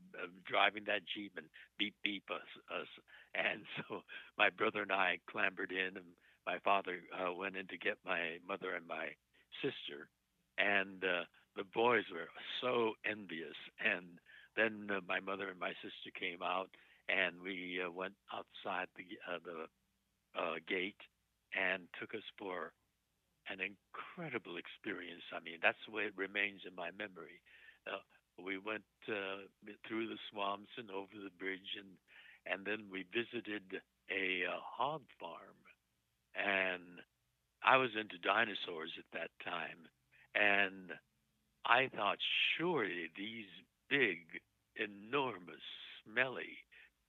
driving 0.50 0.84
that 0.88 1.06
jeep 1.14 1.34
and 1.38 1.46
beep 1.78 1.94
beep 2.04 2.24
us 2.32 2.50
us. 2.74 2.90
And 3.36 3.62
so 3.78 4.02
my 4.38 4.50
brother 4.50 4.82
and 4.82 4.92
I 4.92 5.20
clambered 5.30 5.72
in, 5.72 5.98
and 5.98 6.10
my 6.48 6.58
father 6.64 7.00
uh, 7.14 7.34
went 7.34 7.56
in 7.56 7.68
to 7.68 7.78
get 7.78 7.98
my 8.06 8.42
mother 8.48 8.74
and 8.74 8.88
my 8.88 9.14
sister, 9.62 10.10
and 10.58 11.04
uh, 11.04 11.24
the 11.56 11.64
boys 11.74 12.04
were 12.12 12.30
so 12.62 12.94
envious. 13.10 13.56
And 13.80 14.20
then 14.56 14.90
uh, 14.92 15.02
my 15.08 15.20
mother 15.20 15.50
and 15.50 15.60
my 15.60 15.74
sister 15.82 16.12
came 16.18 16.42
out, 16.44 16.70
and 17.10 17.42
we 17.42 17.82
uh, 17.84 17.92
went 17.92 18.16
outside 18.34 18.88
the 18.96 19.08
uh, 19.28 19.40
the 19.44 19.60
uh, 20.40 20.56
gate 20.68 21.00
and 21.56 21.88
took 22.00 22.14
us 22.14 22.26
for 22.38 22.74
an 23.50 23.60
incredible 23.62 24.58
experience. 24.58 25.24
I 25.32 25.40
mean, 25.40 25.60
that's 25.62 25.80
the 25.88 25.94
way 25.96 26.04
it 26.04 26.18
remains 26.18 26.62
in 26.68 26.76
my 26.76 26.90
memory. 26.98 27.40
Uh, 27.86 28.02
we 28.42 28.58
went 28.58 28.88
uh, 29.08 29.48
through 29.88 30.08
the 30.08 30.20
swamps 30.32 30.72
and 30.78 30.90
over 30.92 31.16
the 31.16 31.34
bridge, 31.40 31.78
and 31.80 31.96
and 32.46 32.66
then 32.66 32.90
we 32.92 33.06
visited 33.14 33.82
a 34.12 34.46
hog 34.62 35.02
farm, 35.20 35.58
and 36.36 37.02
I 37.64 37.78
was 37.78 37.90
into 38.00 38.18
dinosaurs 38.22 38.94
at 39.00 39.10
that 39.14 39.32
time, 39.44 39.90
and 40.36 40.94
I 41.66 41.90
thought 41.96 42.18
surely 42.58 43.10
these 43.18 43.50
big, 43.90 44.42
enormous, 44.76 45.64
smelly, 46.04 46.58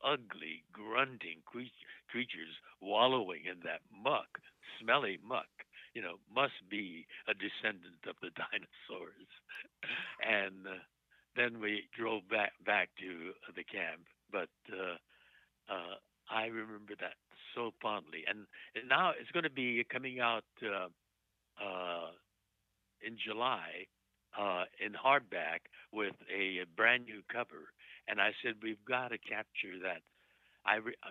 ugly, 0.05 0.65
grunting 0.73 1.43
creatures 1.45 2.55
wallowing 2.81 3.45
in 3.51 3.61
that 3.65 3.81
muck, 3.93 4.41
smelly 4.81 5.19
muck, 5.27 5.49
you 5.95 6.03
know, 6.03 6.17
must 6.33 6.61
be 6.71 7.07
a 7.29 7.35
descendant 7.35 8.01
of 8.09 8.17
the 8.23 8.31
dinosaurs. 8.41 9.31
and 10.25 10.67
uh, 10.67 10.81
then 11.37 11.61
we 11.61 11.85
drove 11.97 12.29
back 12.29 12.53
back 12.65 12.89
to 12.99 13.33
the 13.55 13.65
camp. 13.65 14.03
But 14.33 14.49
uh, 14.73 14.97
I 16.31 16.47
remember 16.47 16.95
that 17.01 17.15
so 17.55 17.73
fondly. 17.81 18.25
And, 18.29 18.47
and 18.75 18.89
now 18.89 19.13
it's 19.19 19.31
going 19.31 19.45
to 19.45 19.51
be 19.51 19.85
coming 19.91 20.21
out 20.21 20.45
uh, 20.63 20.89
uh, 21.63 22.11
in 23.07 23.17
July 23.17 23.87
uh, 24.39 24.65
in 24.85 24.93
hardback 24.93 25.69
with 25.93 26.15
a, 26.33 26.65
brand 26.77 27.05
new 27.07 27.23
cover. 27.33 27.73
And 28.09 28.21
I 28.21 28.33
said, 28.43 28.55
we've 28.63 28.85
got 28.87 29.09
to 29.09 29.19
capture 29.19 29.79
that. 29.83 30.03
I, 30.67 30.77
re- 30.77 30.99
I 31.05 31.11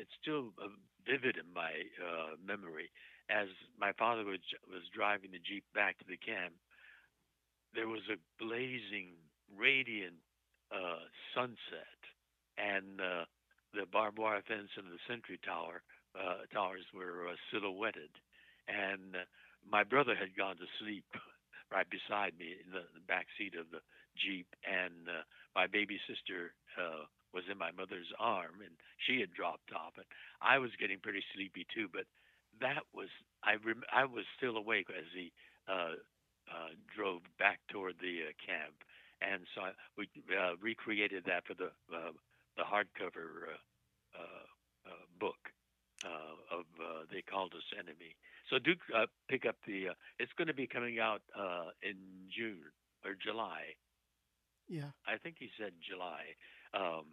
it's, 0.00 0.10
still 0.20 0.52
uh, 0.62 0.68
vivid 1.06 1.36
in 1.36 1.52
my 1.54 1.72
uh, 2.00 2.36
memory. 2.44 2.90
As 3.30 3.48
my 3.78 3.92
father 3.98 4.24
was 4.24 4.40
was 4.64 4.80
driving 4.96 5.32
the 5.32 5.44
jeep 5.44 5.64
back 5.74 5.98
to 5.98 6.06
the 6.08 6.16
camp, 6.16 6.54
there 7.74 7.88
was 7.88 8.00
a 8.08 8.16
blazing, 8.42 9.12
radiant 9.52 10.16
uh, 10.72 11.04
sunset, 11.34 12.00
and 12.56 13.00
uh, 13.00 13.24
the 13.74 13.84
barbed 13.92 14.18
wire 14.18 14.42
fence 14.48 14.72
and 14.76 14.86
the 14.88 14.98
sentry 15.06 15.38
tower 15.44 15.82
uh, 16.16 16.48
towers 16.52 16.84
were 16.94 17.28
uh, 17.28 17.36
silhouetted. 17.50 18.10
And 18.68 19.16
uh, 19.16 19.24
my 19.68 19.84
brother 19.84 20.14
had 20.14 20.36
gone 20.36 20.56
to 20.56 20.68
sleep 20.80 21.04
right 21.72 21.88
beside 21.88 22.36
me 22.38 22.56
in 22.58 22.70
the, 22.72 22.84
the 22.94 23.04
back 23.06 23.26
seat 23.36 23.54
of 23.54 23.70
the 23.70 23.80
jeep, 24.16 24.46
and 24.66 25.08
uh, 25.08 25.22
my 25.54 25.66
baby 25.66 25.98
sister 26.08 26.52
uh, 26.78 27.06
was 27.34 27.44
in 27.50 27.58
my 27.58 27.70
mother's 27.72 28.10
arm, 28.18 28.60
and 28.64 28.74
she 29.06 29.20
had 29.20 29.32
dropped 29.34 29.72
off, 29.72 29.94
and 29.96 30.06
I 30.40 30.58
was 30.58 30.70
getting 30.80 30.98
pretty 31.00 31.22
sleepy 31.34 31.66
too. 31.74 31.88
But 31.92 32.06
that 32.60 32.82
was 32.94 33.08
I 33.44 33.54
rem- 33.64 33.86
I 33.92 34.04
was 34.04 34.24
still 34.36 34.56
awake 34.56 34.88
as 34.90 35.06
he 35.14 35.32
uh, 35.68 35.96
uh, 36.48 36.72
drove 36.94 37.22
back 37.38 37.60
toward 37.70 37.96
the 38.00 38.30
uh, 38.30 38.32
camp, 38.40 38.74
and 39.20 39.42
so 39.54 39.62
I, 39.62 39.70
we 39.96 40.08
uh, 40.34 40.56
recreated 40.60 41.24
that 41.26 41.46
for 41.46 41.54
the 41.54 41.70
uh, 41.92 42.12
the 42.56 42.64
hardcover 42.64 43.54
uh, 43.54 43.60
uh, 44.18 44.46
uh, 44.90 45.04
book 45.20 45.38
uh, 46.04 46.58
of 46.58 46.66
uh, 46.80 47.04
they 47.12 47.22
called 47.22 47.54
us 47.54 47.66
enemy. 47.78 48.16
So 48.50 48.58
do 48.58 48.72
uh, 48.96 49.06
pick 49.28 49.46
up 49.46 49.56
the. 49.66 49.88
Uh, 49.90 49.94
it's 50.18 50.32
going 50.36 50.48
to 50.48 50.54
be 50.54 50.66
coming 50.66 50.98
out 50.98 51.22
uh, 51.38 51.70
in 51.82 51.96
June 52.34 52.64
or 53.04 53.14
July. 53.14 53.76
Yeah, 54.68 54.90
I 55.06 55.16
think 55.18 55.36
he 55.38 55.50
said 55.58 55.72
July. 55.80 56.34
Um, 56.74 57.06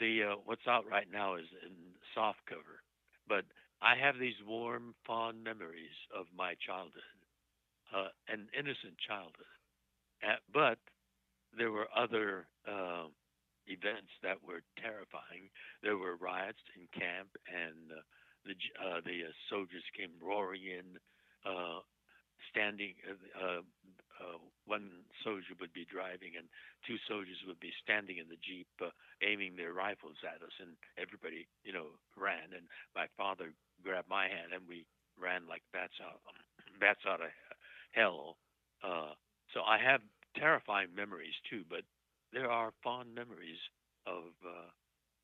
the 0.00 0.32
uh, 0.32 0.36
what's 0.44 0.66
out 0.66 0.84
right 0.90 1.06
now 1.12 1.36
is 1.36 1.46
in 1.64 1.72
soft 2.14 2.40
cover, 2.48 2.82
but 3.28 3.44
I 3.80 3.94
have 3.96 4.18
these 4.18 4.38
warm, 4.46 4.94
fond 5.06 5.42
memories 5.42 5.94
of 6.16 6.26
my 6.36 6.54
childhood, 6.66 7.18
uh, 7.94 8.08
an 8.28 8.48
innocent 8.58 8.98
childhood. 9.06 9.54
Uh, 10.22 10.36
but 10.52 10.78
there 11.56 11.70
were 11.70 11.88
other 11.96 12.46
uh, 12.66 13.06
events 13.66 14.10
that 14.22 14.42
were 14.42 14.62
terrifying. 14.80 15.50
There 15.82 15.96
were 15.96 16.16
riots 16.16 16.62
in 16.76 16.88
camp, 16.98 17.28
and 17.46 17.92
uh, 17.92 18.02
the 18.44 18.54
uh, 18.78 19.00
the 19.04 19.30
uh, 19.30 19.34
soldiers 19.50 19.84
came 19.96 20.12
roaring 20.22 20.62
in, 20.66 20.86
uh, 21.46 21.80
standing. 22.50 22.94
Uh, 23.06 23.18
uh, 23.38 23.62
uh, 24.18 24.38
one 24.66 25.06
soldier 25.22 25.54
would 25.60 25.72
be 25.72 25.86
driving, 25.86 26.34
and 26.34 26.50
two 26.82 26.98
soldiers 27.06 27.38
would 27.46 27.60
be 27.60 27.70
standing 27.82 28.18
in 28.18 28.26
the 28.26 28.40
jeep, 28.42 28.66
aiming 29.22 29.54
their 29.54 29.72
rifles 29.72 30.18
at 30.26 30.42
us, 30.42 30.52
and 30.58 30.74
everybody, 30.98 31.46
you 31.62 31.72
know, 31.72 31.94
ran. 32.18 32.50
And 32.50 32.66
my 32.98 33.06
father 33.16 33.54
grabbed 33.82 34.10
my 34.10 34.26
hand, 34.26 34.50
and 34.50 34.66
we 34.66 34.84
ran 35.14 35.46
like 35.46 35.62
bats 35.72 35.94
out, 36.02 36.18
bats 36.82 37.06
out 37.06 37.22
of 37.22 37.30
hell. 37.92 38.36
So 39.54 39.62
I 39.62 39.78
have 39.78 40.02
terrifying 40.36 40.90
memories 40.94 41.34
too, 41.48 41.62
but 41.70 41.86
there 42.32 42.50
are 42.50 42.74
fond 42.82 43.14
memories 43.14 43.62
of 44.04 44.34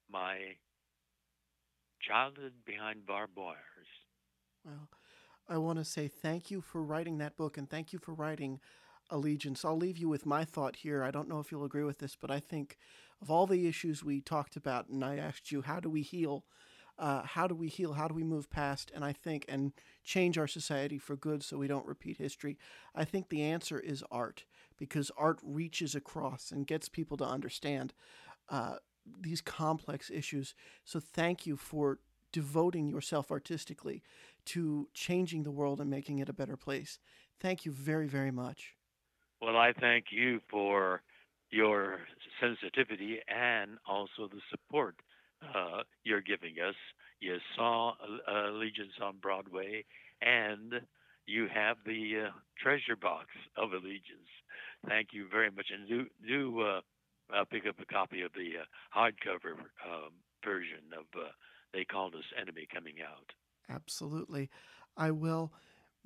my 0.08 0.54
childhood 2.07 2.52
behind 2.64 3.07
barbed 3.07 3.36
wires. 3.36 3.88
Well, 4.64 4.88
I 5.48 5.59
want 5.59 5.78
to 5.78 5.84
say 5.84 6.09
thank 6.09 6.50
you 6.50 6.61
for 6.61 6.82
writing 6.82 7.18
that 7.18 7.36
book 7.36 7.59
and 7.59 7.68
thank 7.68 7.92
you 7.92 7.98
for 7.98 8.14
writing 8.14 8.61
Allegiance. 9.11 9.64
I'll 9.64 9.76
leave 9.76 9.98
you 9.98 10.09
with 10.09 10.24
my 10.24 10.44
thought 10.44 10.76
here. 10.76 11.02
I 11.02 11.11
don't 11.11 11.28
know 11.28 11.38
if 11.38 11.52
you'll 11.52 11.64
agree 11.64 11.84
with 11.84 11.98
this, 11.98 12.16
but 12.16 12.30
I 12.30 12.40
think 12.40 12.78
of 13.20 13.30
all 13.30 13.46
the 13.46 13.66
issues 13.66 14.02
we 14.02 14.20
talked 14.20 14.57
about, 14.57 14.88
and 14.88 15.05
I 15.05 15.16
asked 15.16 15.52
you, 15.52 15.62
how 15.62 15.80
do 15.80 15.90
we 15.90 16.02
heal? 16.02 16.44
Uh, 16.98 17.22
how 17.22 17.46
do 17.46 17.55
we 17.55 17.68
heal? 17.68 17.94
How 17.94 18.09
do 18.09 18.14
we 18.14 18.24
move 18.24 18.48
past? 18.50 18.90
And 18.94 19.05
I 19.05 19.12
think, 19.12 19.44
and 19.48 19.72
change 20.05 20.38
our 20.38 20.46
society 20.46 20.96
for 20.98 21.16
good 21.16 21.42
so 21.42 21.59
we 21.59 21.68
don't 21.68 21.86
repeat 21.86 22.16
history. 22.16 22.57
I 22.94 23.05
think 23.05 23.28
the 23.28 23.42
answer 23.42 23.78
is 23.78 24.02
art 24.11 24.44
because 24.78 25.11
art 25.18 25.38
reaches 25.42 25.94
across 25.94 26.50
and 26.50 26.66
gets 26.66 26.88
people 26.88 27.16
to 27.18 27.24
understand 27.26 27.92
uh, 28.48 28.76
these 29.20 29.40
complex 29.40 30.11
issues. 30.11 30.55
So 30.84 31.00
thank 31.00 31.46
you 31.46 31.57
for 31.57 31.98
devoting 32.32 32.88
yourself 32.88 33.30
artistically 33.30 34.02
to 34.44 34.88
changing 34.92 35.44
the 35.44 35.50
world 35.50 35.80
and 35.80 35.88
making 35.88 36.18
it 36.18 36.28
a 36.28 36.32
better 36.32 36.57
place. 36.57 36.98
Thank 37.40 37.64
you 37.64 37.72
very, 37.72 38.09
very 38.09 38.30
much. 38.30 38.74
Well, 39.40 39.57
I 39.57 39.72
thank 39.78 40.07
you 40.11 40.40
for 40.50 41.02
your 41.50 42.00
sensitivity 42.40 43.18
and 43.28 43.78
also 43.86 44.28
the 44.28 44.40
support 44.50 44.96
uh, 45.55 45.82
you're 46.02 46.22
giving 46.22 46.55
us. 46.66 46.74
You 47.20 47.36
saw 47.57 47.90
uh, 47.92 48.50
Allegiance 48.50 48.92
on 49.02 49.16
Broadway, 49.20 49.84
and 50.20 50.80
you 51.26 51.46
have 51.55 51.76
the 51.86 52.26
uh, 52.26 52.30
treasure 52.61 52.96
box 53.00 53.26
of 53.57 53.72
Allegiance. 53.72 54.30
Thank 54.88 55.09
you 55.12 55.26
very 55.30 55.50
much, 55.50 55.66
and 55.72 55.88
do 55.88 56.07
do 56.26 56.61
uh, 57.33 57.41
uh, 57.41 57.45
pick 57.45 57.66
up 57.68 57.77
a 57.81 57.87
copy 57.87 58.22
of 58.22 58.33
the 58.33 58.61
uh, 58.61 58.99
hardcover 58.99 59.53
um, 59.85 60.12
version 60.45 60.93
of 60.99 61.05
They 61.72 61.85
Called 61.85 62.14
Us 62.14 62.25
Enemy 62.41 62.66
coming 62.72 62.97
out. 63.03 63.33
Absolutely, 63.68 64.51
I 64.97 65.11
will. 65.11 65.53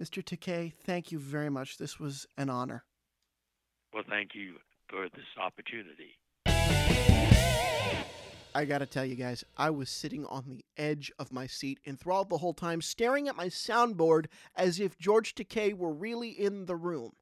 Mr. 0.01 0.23
Takei, 0.23 0.73
thank 0.73 1.11
you 1.11 1.19
very 1.19 1.51
much. 1.51 1.79
This 1.79 1.99
was 1.99 2.27
an 2.37 2.49
honor. 2.51 2.85
Well, 3.93 4.05
thank 4.09 4.31
you 4.35 4.55
for 4.89 5.09
this 5.09 5.27
opportunity. 5.41 6.19
I 8.55 8.65
gotta 8.65 8.87
tell 8.87 9.05
you 9.05 9.15
guys, 9.15 9.45
I 9.57 9.71
was 9.71 9.91
sitting 9.91 10.25
on 10.27 10.45
the 10.49 10.65
edge 10.77 11.13
of 11.19 11.33
my 11.33 11.47
seat, 11.47 11.79
enthralled 11.87 12.29
the 12.29 12.39
whole 12.39 12.55
time, 12.55 12.81
staring 12.81 13.29
at 13.29 13.37
my 13.37 13.47
soundboard 13.47 14.27
as 14.57 14.81
if 14.81 14.99
George 14.99 15.35
Takei 15.35 15.75
were 15.75 15.93
really 15.93 16.31
in 16.31 16.67
the 16.67 16.75
room. 16.75 17.13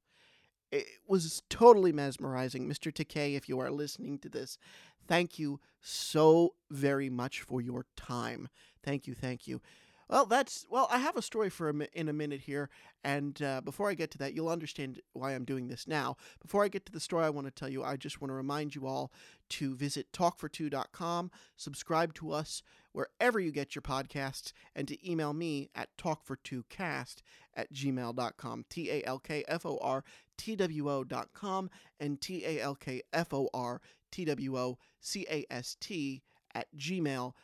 It 0.73 0.87
was 1.07 1.43
totally 1.49 1.93
mesmerizing. 1.93 2.69
Mr. 2.69 2.93
Takei, 2.93 3.37
if 3.37 3.49
you 3.49 3.61
are 3.61 3.71
listening 3.71 4.19
to 4.21 4.29
this, 4.29 4.59
thank 5.07 5.39
you 5.39 5.61
so 5.81 6.55
very 6.71 7.09
much 7.09 7.43
for 7.43 7.61
your 7.61 7.87
time. 7.97 8.49
Thank 8.83 9.07
you, 9.07 9.14
thank 9.14 9.47
you. 9.47 9.61
Well, 10.09 10.27
that's 10.27 10.67
well. 10.71 10.87
I 10.91 10.99
have 10.99 11.17
a 11.17 11.23
story 11.23 11.51
for 11.51 11.69
a 11.69 11.75
in 11.93 12.09
a 12.09 12.13
minute 12.13 12.43
here, 12.43 12.71
and 13.03 13.41
uh, 13.43 13.61
before 13.61 13.91
I 13.91 13.95
get 13.95 14.13
to 14.13 14.19
that, 14.19 14.35
you'll 14.35 14.49
understand 14.49 15.01
why 15.15 15.33
I'm 15.33 15.45
doing 15.45 15.67
this 15.67 15.89
now. 15.89 16.17
Before 16.41 16.63
I 16.63 16.69
get 16.69 16.87
to 16.87 16.93
the 16.93 17.01
story, 17.01 17.25
I 17.25 17.31
want 17.31 17.49
to 17.49 17.51
tell 17.51 17.69
you. 17.69 17.83
I 17.83 17.97
just 17.97 18.21
want 18.21 18.31
to 18.31 18.35
remind 18.37 18.77
you 18.77 18.87
all 18.87 19.11
to 19.51 19.75
visit 19.75 20.13
talkfor2.com, 20.13 21.31
subscribe 21.57 22.15
to 22.15 22.31
us 22.33 22.63
wherever 22.93 23.41
you 23.41 23.51
get 23.51 23.75
your 23.75 23.83
podcasts, 23.83 24.53
and 24.77 24.87
to 24.87 25.11
email 25.11 25.33
me 25.33 25.71
at 25.75 25.89
talkfor2cast 25.99 27.17
at 27.55 27.73
gmail.com. 27.73 28.65
T 28.71 28.91
a 28.91 29.03
l 29.05 29.19
k 29.19 29.45
f 29.49 29.67
o 29.67 29.79
r 29.83 30.05
t 30.39 30.55
w 30.55 30.89
o 30.89 31.03
dot 31.03 31.33
com 31.35 31.69
and 31.99 32.21
T 32.21 32.45
A 32.45 32.61
L 32.61 32.77
K 32.77 33.03
F 33.13 33.35
O 33.35 33.49
R 33.53 33.81
T 34.13 34.25
W 34.25 34.57
O 34.57 34.79
C 35.01 35.27
A 35.29 35.45
S 35.51 35.77
T 35.81 36.23
at 36.55 36.69
gmail.com 36.77 37.35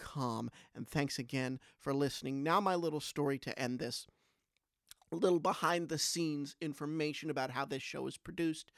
com. 0.00 0.50
And 0.74 0.88
thanks 0.88 1.18
again 1.18 1.60
for 1.78 1.94
listening. 1.94 2.42
Now, 2.42 2.60
my 2.60 2.74
little 2.74 3.00
story 3.00 3.38
to 3.40 3.56
end 3.58 3.78
this. 3.78 4.06
A 5.12 5.16
little 5.16 5.40
behind 5.40 5.88
the 5.88 5.98
scenes 5.98 6.56
information 6.60 7.30
about 7.30 7.50
how 7.50 7.64
this 7.64 7.82
show 7.82 8.06
is 8.06 8.16
produced. 8.16 8.72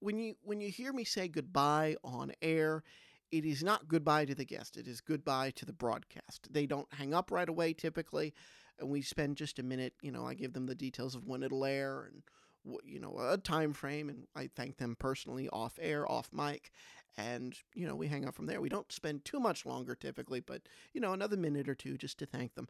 When 0.00 0.18
you 0.18 0.34
when 0.42 0.60
you 0.60 0.70
hear 0.70 0.92
me 0.92 1.04
say 1.04 1.28
goodbye 1.28 1.96
on 2.04 2.32
air, 2.42 2.82
it 3.30 3.44
is 3.44 3.62
not 3.62 3.88
goodbye 3.88 4.26
to 4.26 4.34
the 4.34 4.44
guest. 4.44 4.76
It 4.76 4.86
is 4.86 5.00
goodbye 5.00 5.52
to 5.52 5.64
the 5.64 5.72
broadcast. 5.72 6.48
They 6.50 6.66
don't 6.66 6.92
hang 6.92 7.14
up 7.14 7.30
right 7.30 7.48
away 7.48 7.72
typically, 7.72 8.34
and 8.78 8.90
we 8.90 9.00
spend 9.02 9.36
just 9.36 9.58
a 9.58 9.62
minute. 9.62 9.94
You 10.02 10.12
know, 10.12 10.26
I 10.26 10.34
give 10.34 10.52
them 10.52 10.66
the 10.66 10.74
details 10.74 11.14
of 11.14 11.26
when 11.26 11.42
it'll 11.42 11.64
air 11.64 12.10
and 12.12 12.22
you 12.84 13.00
know 13.00 13.16
a 13.18 13.38
time 13.38 13.72
frame, 13.72 14.08
and 14.08 14.26
I 14.36 14.50
thank 14.54 14.78
them 14.78 14.96
personally 14.98 15.48
off 15.50 15.78
air, 15.80 16.10
off 16.10 16.30
mic, 16.32 16.70
and 17.16 17.54
you 17.74 17.86
know 17.86 17.94
we 17.94 18.08
hang 18.08 18.24
out 18.24 18.34
from 18.34 18.46
there. 18.46 18.60
We 18.60 18.68
don't 18.68 18.90
spend 18.92 19.24
too 19.24 19.40
much 19.40 19.66
longer 19.66 19.94
typically 19.94 20.40
but 20.40 20.62
you 20.92 21.00
know 21.00 21.12
another 21.12 21.36
minute 21.36 21.68
or 21.68 21.74
two 21.74 21.96
just 21.96 22.18
to 22.18 22.26
thank 22.26 22.54
them. 22.54 22.68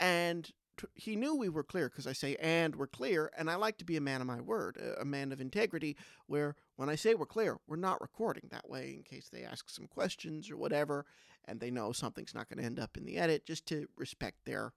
And 0.00 0.50
t- 0.78 0.86
he 0.94 1.16
knew 1.16 1.34
we 1.34 1.48
were 1.48 1.64
clear 1.64 1.88
because 1.88 2.06
i 2.06 2.12
say 2.12 2.36
and 2.40 2.76
we're 2.76 2.86
clear 2.86 3.30
and 3.36 3.50
i 3.50 3.56
like 3.56 3.76
to 3.76 3.84
be 3.84 3.96
a 3.96 4.00
man 4.00 4.20
of 4.20 4.26
my 4.26 4.40
word 4.40 4.78
a 4.98 5.04
man 5.04 5.32
of 5.32 5.40
integrity 5.40 5.96
where 6.26 6.54
when 6.76 6.88
i 6.88 6.94
say 6.94 7.14
we're 7.14 7.26
clear 7.26 7.58
we're 7.66 7.76
not 7.76 8.00
recording 8.00 8.44
that 8.50 8.68
way 8.68 8.94
in 8.96 9.02
case 9.02 9.28
they 9.28 9.42
ask 9.42 9.68
some 9.68 9.86
questions 9.86 10.50
or 10.50 10.56
whatever 10.56 11.04
and 11.46 11.60
they 11.60 11.70
know 11.70 11.92
something's 11.92 12.34
not 12.34 12.48
going 12.48 12.58
to 12.58 12.64
end 12.64 12.78
up 12.78 12.96
in 12.96 13.04
the 13.04 13.18
edit 13.18 13.44
just 13.44 13.66
to 13.66 13.86
respect 13.96 14.36
their 14.46 14.72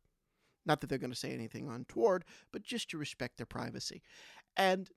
not 0.65 0.81
that 0.81 0.87
they're 0.87 0.99
going 0.99 1.11
to 1.11 1.17
say 1.17 1.31
anything 1.31 1.69
untoward 1.69 2.25
but 2.51 2.63
just 2.63 2.89
to 2.89 2.97
respect 2.97 3.37
their 3.37 3.45
privacy 3.45 4.01
and 4.57 4.89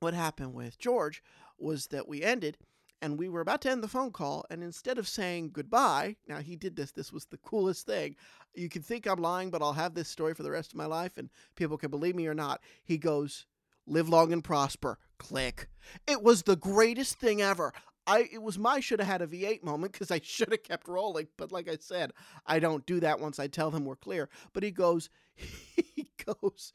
what 0.00 0.14
happened 0.14 0.54
with 0.54 0.78
george 0.78 1.22
was 1.58 1.88
that 1.88 2.08
we 2.08 2.22
ended 2.22 2.56
and 3.00 3.18
we 3.18 3.28
were 3.28 3.40
about 3.40 3.60
to 3.60 3.70
end 3.70 3.82
the 3.82 3.88
phone 3.88 4.10
call 4.10 4.44
and 4.50 4.62
instead 4.62 4.98
of 4.98 5.08
saying 5.08 5.50
goodbye 5.52 6.16
now 6.26 6.38
he 6.38 6.56
did 6.56 6.76
this 6.76 6.92
this 6.92 7.12
was 7.12 7.26
the 7.26 7.38
coolest 7.38 7.86
thing 7.86 8.14
you 8.54 8.68
can 8.68 8.82
think 8.82 9.06
i'm 9.06 9.20
lying 9.20 9.50
but 9.50 9.62
i'll 9.62 9.72
have 9.72 9.94
this 9.94 10.08
story 10.08 10.34
for 10.34 10.42
the 10.42 10.50
rest 10.50 10.72
of 10.72 10.78
my 10.78 10.86
life 10.86 11.16
and 11.16 11.30
people 11.56 11.78
can 11.78 11.90
believe 11.90 12.14
me 12.14 12.26
or 12.26 12.34
not 12.34 12.60
he 12.84 12.98
goes 12.98 13.46
live 13.86 14.08
long 14.08 14.32
and 14.32 14.44
prosper 14.44 14.98
click 15.18 15.68
it 16.06 16.22
was 16.22 16.42
the 16.42 16.56
greatest 16.56 17.18
thing 17.18 17.40
ever 17.40 17.72
I 18.08 18.26
it 18.32 18.42
was 18.42 18.58
my 18.58 18.80
should 18.80 19.00
have 19.00 19.08
had 19.08 19.22
a 19.22 19.26
V8 19.26 19.62
moment 19.62 19.92
because 19.92 20.10
I 20.10 20.20
should 20.24 20.50
have 20.50 20.62
kept 20.62 20.88
rolling. 20.88 21.28
But 21.36 21.52
like 21.52 21.68
I 21.68 21.76
said, 21.78 22.12
I 22.46 22.58
don't 22.58 22.86
do 22.86 23.00
that 23.00 23.20
once 23.20 23.38
I 23.38 23.48
tell 23.48 23.70
them 23.70 23.84
we're 23.84 23.96
clear. 23.96 24.30
But 24.54 24.62
he 24.62 24.70
goes, 24.70 25.10
he 25.36 26.08
goes, 26.24 26.72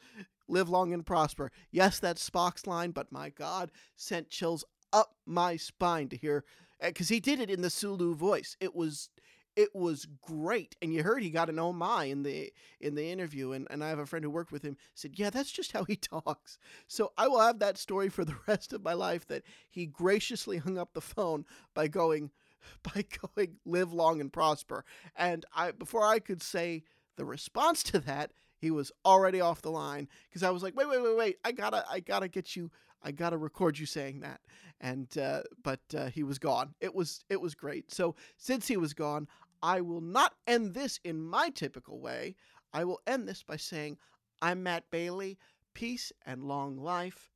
live 0.53 0.69
long 0.69 0.93
and 0.93 1.05
prosper. 1.05 1.51
Yes, 1.71 1.99
that's 1.99 2.27
Spock's 2.27 2.67
line, 2.67 2.91
but 2.91 3.11
my 3.11 3.29
God, 3.29 3.71
sent 3.95 4.29
chills 4.29 4.63
up 4.91 5.15
my 5.25 5.57
spine 5.57 6.09
to 6.09 6.17
hear 6.17 6.43
eh, 6.79 6.89
because 6.89 7.09
he 7.09 7.19
did 7.19 7.39
it 7.39 7.49
in 7.49 7.61
the 7.61 7.69
Sulu 7.69 8.15
voice. 8.15 8.55
It 8.59 8.75
was 8.75 9.09
it 9.55 9.69
was 9.75 10.07
great 10.21 10.75
and 10.81 10.93
you 10.93 11.03
heard 11.03 11.21
he 11.21 11.29
got 11.29 11.49
an 11.49 11.59
oh 11.59 11.73
my 11.73 12.05
in 12.05 12.23
the 12.23 12.51
in 12.79 12.95
the 12.95 13.11
interview 13.11 13.51
and, 13.51 13.67
and 13.69 13.83
i 13.83 13.89
have 13.89 13.99
a 13.99 14.05
friend 14.05 14.25
who 14.25 14.31
worked 14.31 14.51
with 14.51 14.63
him 14.63 14.77
said 14.95 15.11
yeah 15.15 15.29
that's 15.29 15.51
just 15.51 15.71
how 15.71 15.83
he 15.83 15.95
talks 16.23 16.57
so 16.87 17.11
i 17.17 17.27
will 17.27 17.39
have 17.39 17.59
that 17.59 17.77
story 17.77 18.09
for 18.09 18.25
the 18.25 18.35
rest 18.47 18.73
of 18.73 18.83
my 18.83 18.93
life 18.93 19.27
that 19.27 19.43
he 19.69 19.85
graciously 19.85 20.57
hung 20.57 20.77
up 20.77 20.93
the 20.93 21.01
phone 21.01 21.45
by 21.73 21.87
going 21.87 22.31
by 22.83 23.05
going 23.35 23.57
live 23.65 23.93
long 23.93 24.21
and 24.21 24.33
prosper 24.33 24.83
and 25.15 25.45
i 25.55 25.71
before 25.71 26.05
i 26.05 26.19
could 26.19 26.41
say 26.41 26.83
the 27.15 27.25
response 27.25 27.83
to 27.83 27.99
that 27.99 28.31
he 28.63 28.71
was 28.71 28.91
already 29.05 29.41
off 29.41 29.61
the 29.61 29.71
line 29.71 30.07
because 30.29 30.43
i 30.43 30.49
was 30.49 30.63
like 30.63 30.75
wait 30.75 30.87
wait 30.89 31.01
wait 31.01 31.17
wait 31.17 31.37
i 31.43 31.51
gotta 31.51 31.85
i 31.89 31.99
gotta 31.99 32.27
get 32.27 32.55
you 32.55 32.71
I 33.03 33.11
gotta 33.11 33.37
record 33.37 33.77
you 33.77 33.85
saying 33.85 34.21
that, 34.21 34.39
and 34.79 35.17
uh, 35.17 35.41
but 35.61 35.81
uh, 35.95 36.05
he 36.07 36.23
was 36.23 36.39
gone. 36.39 36.73
It 36.79 36.95
was 36.95 37.23
it 37.29 37.41
was 37.41 37.53
great. 37.53 37.91
So 37.91 38.15
since 38.37 38.67
he 38.67 38.77
was 38.77 38.93
gone, 38.93 39.27
I 39.61 39.81
will 39.81 40.01
not 40.01 40.33
end 40.47 40.73
this 40.73 40.99
in 41.03 41.21
my 41.21 41.49
typical 41.49 41.99
way. 41.99 42.35
I 42.73 42.85
will 42.85 43.01
end 43.05 43.27
this 43.27 43.43
by 43.43 43.57
saying, 43.57 43.97
I'm 44.41 44.63
Matt 44.63 44.89
Bailey. 44.89 45.37
Peace 45.73 46.11
and 46.25 46.43
long 46.43 46.77
life 46.77 47.31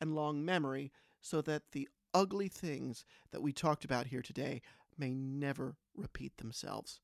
and 0.00 0.14
long 0.14 0.44
memory 0.44 0.92
so 1.20 1.40
that 1.42 1.62
the 1.72 1.88
ugly 2.12 2.48
things 2.48 3.04
that 3.30 3.42
we 3.42 3.52
talked 3.52 3.84
about 3.84 4.06
here 4.06 4.22
today 4.22 4.60
may 4.98 5.14
never 5.14 5.76
repeat 5.94 6.36
themselves. 6.36 7.00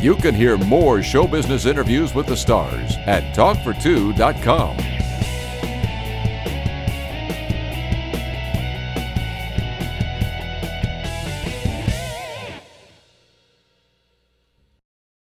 You 0.00 0.16
can 0.16 0.34
hear 0.34 0.56
more 0.56 1.02
show 1.02 1.26
business 1.26 1.66
interviews 1.66 2.14
with 2.14 2.26
the 2.26 2.36
stars 2.36 2.96
at 3.06 3.22
talkfor2.com. 3.34 4.99